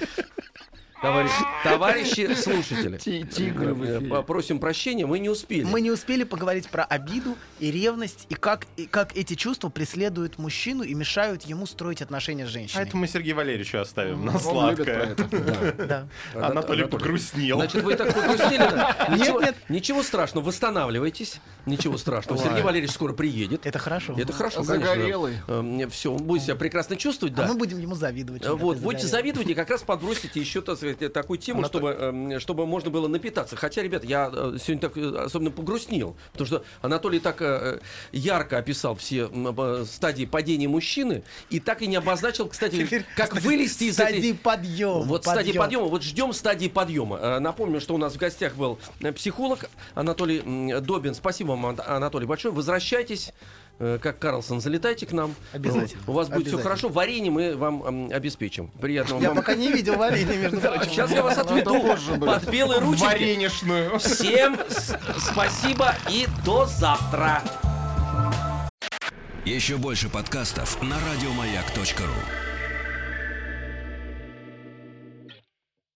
[1.02, 1.34] Товарищи,
[1.64, 4.10] товарищи слушатели, Ти- Тигры в э, эфире.
[4.10, 5.64] попросим прощения, мы не успели.
[5.64, 10.40] Мы не успели поговорить про обиду и ревность, и как, и как эти чувства преследуют
[10.40, 12.84] мужчину и мешают ему строить отношения с А женщиной.
[12.84, 15.16] это мы Сергею Валерьевичу оставим на сладкое.
[15.78, 16.08] Да.
[16.34, 17.58] Анатолий погрустнел.
[17.58, 18.64] Значит, вы так погрустнели.
[19.18, 19.56] Ничего, нет.
[19.70, 21.40] ничего страшного, восстанавливайтесь.
[21.66, 22.42] Ничего страшного.
[22.42, 23.66] Сергей Валерьевич скоро приедет.
[23.66, 24.16] Это хорошо.
[24.18, 25.36] Это хорошо, Загорелый.
[25.92, 27.48] Все, он будет себя прекрасно чувствовать, А да.
[27.48, 28.48] мы будем ему завидовать.
[28.48, 32.66] Вот, будете завидовать и как раз подбросите еще так сказать, такую тему, чтобы, эм, чтобы
[32.66, 33.56] можно было напитаться.
[33.56, 37.80] Хотя, ребят, я э, сегодня так э, особенно погрустнел, потому что Анатолий так э,
[38.12, 43.34] ярко описал все э, стадии падения мужчины и так и не обозначил, кстати, Теперь как
[43.42, 44.14] вылезти из этой...
[44.14, 45.04] стадии подъема.
[45.06, 45.86] Вот стадии подъема.
[45.88, 47.18] Вот ждем стадии подъема.
[47.18, 50.42] Э, Напомню, что у нас в гостях был э, психолог Анатолий
[50.82, 51.14] Добин.
[51.14, 52.54] Спасибо вам, Ан- Анатолий, большое.
[52.54, 53.32] Возвращайтесь.
[53.80, 55.36] Э, Как Карлсон, залетайте к нам.
[55.54, 56.02] Обязательно.
[56.08, 56.90] У вас будет все хорошо.
[56.90, 58.68] Варенье мы вам обеспечим.
[58.80, 59.38] Приятного Я вам.
[59.38, 60.84] пока не видел варенье, между прочим.
[60.92, 61.82] Сейчас я вас отведу
[62.20, 63.04] под белые ручки.
[63.04, 64.00] Варенишную.
[64.00, 64.58] Всем
[65.18, 67.42] спасибо и до завтра.
[69.46, 72.57] Еще больше подкастов на радиомаяк.ру.